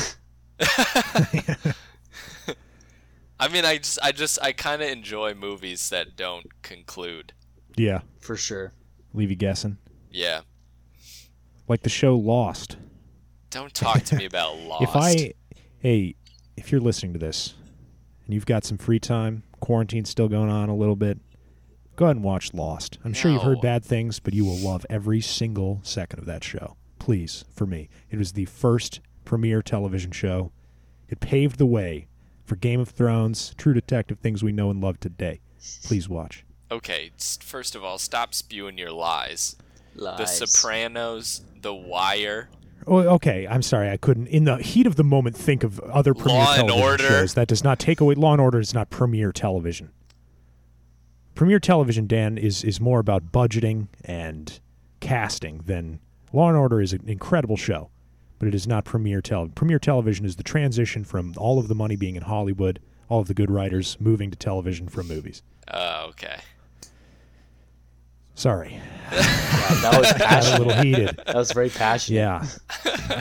[3.39, 7.33] I mean, I just, I just, I kind of enjoy movies that don't conclude.
[7.75, 8.73] Yeah, For sure.
[9.13, 9.77] leave you guessing.
[10.11, 10.41] Yeah.
[11.67, 12.77] Like the show Lost.
[13.49, 14.83] Don't talk to me about Lost.
[14.83, 15.33] If I,
[15.79, 16.15] hey,
[16.55, 17.55] if you're listening to this
[18.25, 21.19] and you've got some free time, quarantine's still going on a little bit,
[21.95, 22.97] go ahead and watch Lost.
[23.05, 26.43] I'm sure you've heard bad things, but you will love every single second of that
[26.43, 26.75] show.
[26.99, 27.87] Please, for me.
[28.09, 30.51] It was the first premiere television show.
[31.07, 32.07] It paved the way
[32.43, 35.39] for Game of Thrones, True Detective, things we know and love today.
[35.83, 36.43] Please watch.
[36.71, 39.55] okay, s- first of all, stop spewing your lies.
[39.95, 40.37] The Lies.
[40.37, 42.49] Sopranos, The Wire.
[42.87, 43.47] Oh, okay.
[43.47, 43.89] I'm sorry.
[43.89, 46.83] I couldn't, in the heat of the moment, think of other premiere Law and television
[46.83, 47.03] Order.
[47.03, 47.33] shows.
[47.35, 48.15] That does not take away.
[48.15, 49.91] Law and Order is not premiere television.
[51.35, 54.59] Premiere television, Dan, is is more about budgeting and
[54.99, 55.99] casting than
[56.33, 57.89] Law and Order is an incredible show,
[58.37, 59.53] but it is not premiere television.
[59.53, 62.79] Premiere television is the transition from all of the money being in Hollywood,
[63.09, 65.41] all of the good writers moving to television from movies.
[65.73, 66.37] Oh, okay.
[68.35, 68.79] Sorry,
[69.11, 69.17] Yeah,
[69.81, 71.19] that was got a little heated.
[71.25, 72.17] That was very passionate.
[72.17, 72.47] Yeah.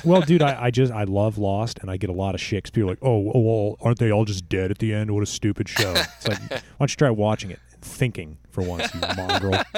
[0.04, 2.64] well, dude, I, I just I love Lost, and I get a lot of shit.
[2.64, 5.10] 'cause People are like, oh, oh, well, aren't they all just dead at the end?
[5.10, 5.92] What a stupid show.
[5.96, 9.62] It's like, why don't you try watching it, and thinking for once, you mongrel.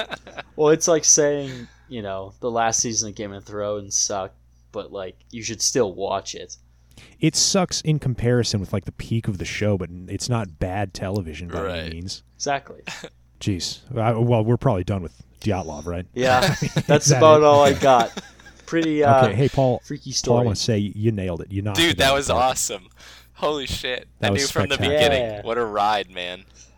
[0.55, 4.35] Well, it's like saying, you know, the last season of Game of Thrones sucked,
[4.71, 6.57] but like you should still watch it.
[7.19, 10.93] It sucks in comparison with like the peak of the show, but it's not bad
[10.93, 11.79] television by Right.
[11.79, 12.21] any means.
[12.35, 12.81] Exactly.
[13.43, 13.81] Jeez.
[13.97, 16.05] I, well, we're probably done with Dyatlov, right?
[16.13, 16.39] Yeah,
[16.87, 17.43] that's that about it?
[17.43, 18.23] all I got.
[18.65, 19.35] Pretty uh, okay.
[19.35, 19.81] Hey, Paul.
[19.83, 21.51] freaky Paul, I want to say you nailed it.
[21.51, 22.87] You knocked it Dude, that out was of awesome.
[23.33, 24.07] Holy shit.
[24.19, 25.23] That I was knew from the beginning.
[25.23, 25.41] Yeah.
[25.41, 26.45] What a ride, man.